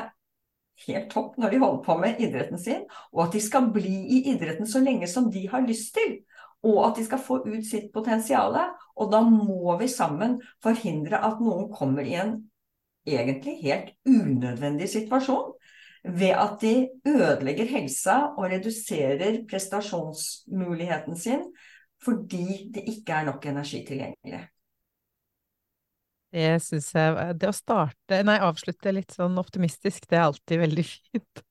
[0.88, 4.22] helt topp når de holder på med idretten sin, og at de skal bli i
[4.34, 6.20] idretten så lenge som de har lyst til.
[6.68, 8.58] Og at de skal få ut sitt potensial.
[9.00, 12.36] Og da må vi sammen forhindre at noen kommer i en
[13.08, 15.54] egentlig helt unødvendig situasjon
[16.04, 21.44] ved at de ødelegger helsa og reduserer prestasjonsmuligheten sin
[22.04, 24.46] fordi det ikke er nok energi tilgjengelig.
[26.30, 30.86] Det syns jeg Det å starte, nei, avslutte litt sånn optimistisk, det er alltid veldig
[30.94, 31.46] fint.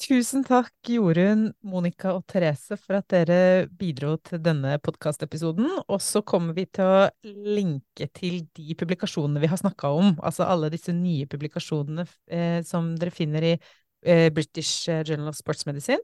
[0.00, 5.66] Tusen takk, Jorunn, Monica og Therese, for at dere bidro til denne podkastepisoden.
[5.92, 10.48] Og så kommer vi til å linke til de publikasjonene vi har snakka om, altså
[10.48, 16.00] alle disse nye publikasjonene eh, som dere finner i eh, British Journal of Sports Medicine.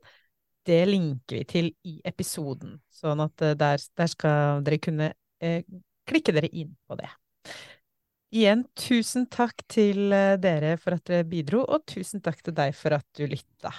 [0.66, 5.62] Det linker vi til i episoden, sånn at eh, der, der, skal dere kunne eh,
[6.04, 7.08] klikke dere inn på det.
[8.34, 12.74] Igjen, tusen takk til eh, dere for at dere bidro, og tusen takk til deg
[12.74, 13.70] for at du lytta.